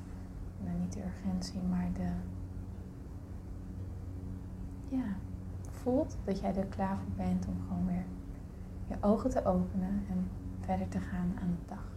nou 0.63 0.80
niet 0.80 0.93
de 0.93 1.04
urgentie, 1.04 1.62
maar 1.62 1.89
de. 1.93 2.10
Ja, 4.95 5.15
voelt 5.69 6.17
dat 6.23 6.39
jij 6.39 6.56
er 6.56 6.65
klaar 6.65 6.97
voor 6.97 7.26
bent 7.26 7.47
om 7.47 7.56
gewoon 7.67 7.86
weer 7.86 8.06
je 8.88 8.95
ogen 9.02 9.30
te 9.30 9.45
openen 9.45 10.06
en 10.10 10.32
verder 10.60 10.88
te 10.88 11.00
gaan 11.00 11.38
aan 11.41 11.58
de 11.60 11.65
dag. 11.65 11.97